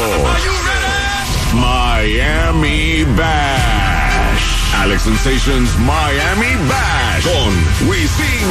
Miami 1.54 3.04
Bash. 3.16 4.42
Alex 4.82 5.04
Sensations 5.04 5.70
Miami 5.78 6.56
Bash 6.68 7.24
con 7.26 7.88
Wisin. 7.88 8.48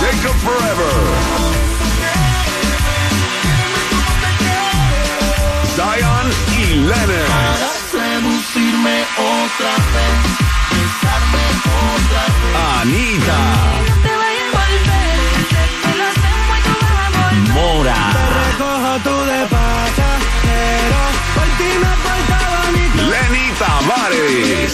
Jacob 0.00 0.36
Forever. 0.44 1.47
Zion 5.98 6.30
y 6.56 6.74
Lennon. 6.74 7.58
Anita. 12.80 13.40
Mora. 17.52 17.96
Recojo 18.38 18.92
tú 19.02 19.16
de 19.24 19.46
pasajero, 19.46 21.00
por 21.34 21.48
ti 21.58 21.70
me 21.82 21.92
faltaba 22.06 22.60
mi 22.72 22.84
Lenny 23.10 23.52
Tavares. 23.58 24.72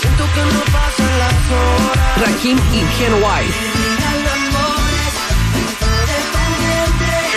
Siento 0.00 0.24
que 0.34 0.42
no 0.54 0.60
pasan 0.72 1.18
las 1.18 1.38
horas. 1.50 2.20
Rakim 2.20 2.58
y 2.72 2.80
Ken 2.96 3.14
White. 3.14 3.75